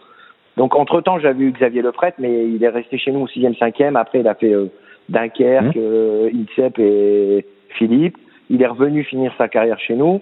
Donc 0.57 0.77
entre 0.77 1.01
temps, 1.01 1.19
j'avais 1.19 1.43
eu 1.45 1.51
Xavier 1.53 1.83
Leprêtre, 1.83 2.19
mais 2.21 2.47
il 2.47 2.63
est 2.63 2.69
resté 2.69 2.99
chez 2.99 3.11
nous 3.11 3.21
au 3.21 3.27
sixième, 3.27 3.55
cinquième. 3.57 3.97
Après, 3.97 4.21
il 4.21 4.29
a 4.29 4.35
fait 4.35 4.53
euh, 4.53 4.67
Dunkerque, 5.09 5.77
euh, 5.77 6.31
INSEP 6.33 6.79
et 6.79 7.45
Philippe. 7.71 8.17
Il 8.51 8.63
est 8.63 8.67
revenu 8.67 9.03
finir 9.03 9.33
sa 9.39 9.49
carrière 9.49 9.81
chez 9.81 9.95
nous. 9.95 10.21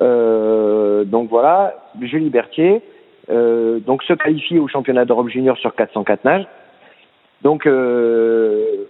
Euh, 0.00 1.04
donc 1.04 1.30
voilà, 1.30 1.74
Julie 2.02 2.30
Berthier. 2.30 2.82
Euh, 3.30 3.78
donc 3.80 4.02
se 4.02 4.12
qualifie 4.14 4.58
au 4.58 4.68
championnat 4.68 5.04
d'Europe 5.04 5.28
junior 5.28 5.56
sur 5.58 5.74
404 5.74 6.24
nages. 6.24 6.46
Donc 7.42 7.66
euh, 7.66 8.88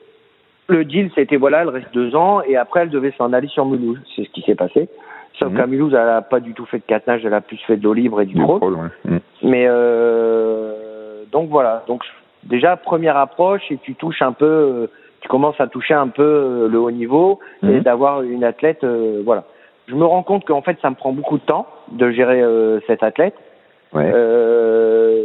le 0.69 0.85
deal, 0.85 1.11
c'était 1.15 1.37
voilà, 1.37 1.63
elle 1.63 1.69
reste 1.71 1.93
deux 1.95 2.15
ans 2.15 2.43
et 2.43 2.57
après 2.57 2.81
elle 2.81 2.91
devait 2.91 3.13
s'en 3.17 3.33
aller 3.33 3.49
sur 3.49 3.65
Mulhouse. 3.67 3.99
C'est 4.15 4.25
ce 4.25 4.31
qui 4.31 4.43
s'est 4.43 4.55
passé. 4.55 4.89
Sauf 5.39 5.51
Mhm. 5.51 5.57
qu'à 5.57 5.67
Mulhouse, 5.67 5.95
elle 5.95 6.09
a 6.09 6.21
pas 6.23 6.41
du 6.41 6.53
tout 6.53 6.67
fait 6.67 6.79
de 6.79 6.83
4 6.87 7.07
nages, 7.07 7.25
elle 7.25 7.35
a 7.35 7.41
plus 7.41 7.59
fait 7.67 7.77
de 7.77 7.85
l'eau 7.85 7.95
libre 7.95 8.21
et 8.21 8.27
du 8.27 8.37
ouais. 8.41 8.59
Mhm. 9.05 9.21
Mais 9.43 9.67
euh, 9.69 11.25
donc 11.33 11.49
voilà. 11.49 11.85
Donc 11.87 12.03
déjà 12.45 12.77
première 12.77 13.17
approche 13.17 13.63
et 13.71 13.79
tu 13.79 13.95
touches 13.95 14.21
un 14.23 14.33
peu, 14.33 14.45
euh, 14.47 14.87
tu 15.21 15.29
commences 15.29 15.61
à 15.61 15.67
toucher 15.69 15.95
un 15.95 16.09
peu 16.09 16.23
euh, 16.23 16.69
le 16.69 16.79
haut 16.79 16.91
niveau 16.91 17.39
et 17.63 17.67
Mhm. 17.67 17.81
d'avoir 17.81 18.23
une 18.23 18.45
athlète. 18.45 18.85
euh, 18.85 19.23
voilà. 19.25 19.45
Je 19.87 19.95
me 19.95 20.05
rends 20.05 20.23
compte 20.23 20.45
qu'en 20.45 20.61
fait 20.61 20.77
ça 20.83 20.91
me 20.91 20.97
prend 20.97 21.13
beaucoup 21.13 21.39
de 21.39 21.43
temps 21.45 21.67
de 21.93 22.11
gérer 22.11 22.43
euh, 22.43 22.81
cette 22.87 23.03
athlète. 23.03 23.35
Ouais. 23.95 24.11
Euh, 24.13 25.23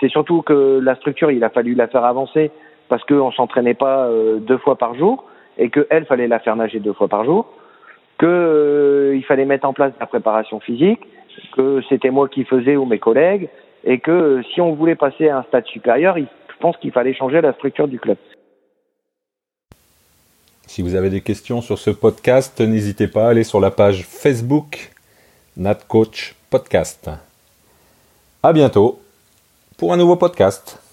c'est 0.00 0.08
surtout 0.08 0.42
que 0.42 0.80
la 0.82 0.94
structure, 0.96 1.30
il 1.30 1.42
a 1.44 1.48
fallu 1.50 1.74
la 1.74 1.86
faire 1.88 2.04
avancer 2.04 2.50
parce 2.88 3.04
qu'on 3.04 3.32
s'entraînait 3.32 3.74
pas 3.74 4.06
euh, 4.06 4.38
deux 4.38 4.58
fois 4.58 4.76
par 4.76 4.94
jour 4.94 5.24
et 5.58 5.70
que 5.70 5.86
elle 5.90 6.06
fallait 6.06 6.28
la 6.28 6.38
faire 6.38 6.56
nager 6.56 6.80
deux 6.80 6.92
fois 6.92 7.08
par 7.08 7.24
jour, 7.24 7.46
que 8.18 8.26
euh, 8.26 9.20
fallait 9.22 9.44
mettre 9.44 9.66
en 9.66 9.72
place 9.72 9.92
la 10.00 10.06
préparation 10.06 10.60
physique, 10.60 11.00
que 11.56 11.80
c'était 11.88 12.10
moi 12.10 12.28
qui 12.28 12.44
faisais 12.44 12.76
ou 12.76 12.84
mes 12.84 12.98
collègues 12.98 13.48
et 13.84 13.98
que 13.98 14.10
euh, 14.10 14.42
si 14.52 14.60
on 14.60 14.74
voulait 14.74 14.96
passer 14.96 15.28
à 15.28 15.38
un 15.38 15.42
stade 15.44 15.66
supérieur, 15.66 16.16
je 16.16 16.58
pense 16.60 16.76
qu'il 16.78 16.92
fallait 16.92 17.14
changer 17.14 17.40
la 17.40 17.52
structure 17.52 17.88
du 17.88 17.98
club. 17.98 18.16
Si 20.66 20.82
vous 20.82 20.94
avez 20.94 21.10
des 21.10 21.20
questions 21.20 21.60
sur 21.60 21.78
ce 21.78 21.90
podcast, 21.90 22.60
n'hésitez 22.60 23.06
pas 23.06 23.26
à 23.26 23.28
aller 23.30 23.44
sur 23.44 23.60
la 23.60 23.70
page 23.70 24.04
Facebook 24.04 24.90
Nat 25.56 25.78
Coach 25.86 26.34
Podcast. 26.50 27.10
À 28.42 28.52
bientôt 28.52 29.00
pour 29.76 29.92
un 29.92 29.96
nouveau 29.96 30.16
podcast. 30.16 30.83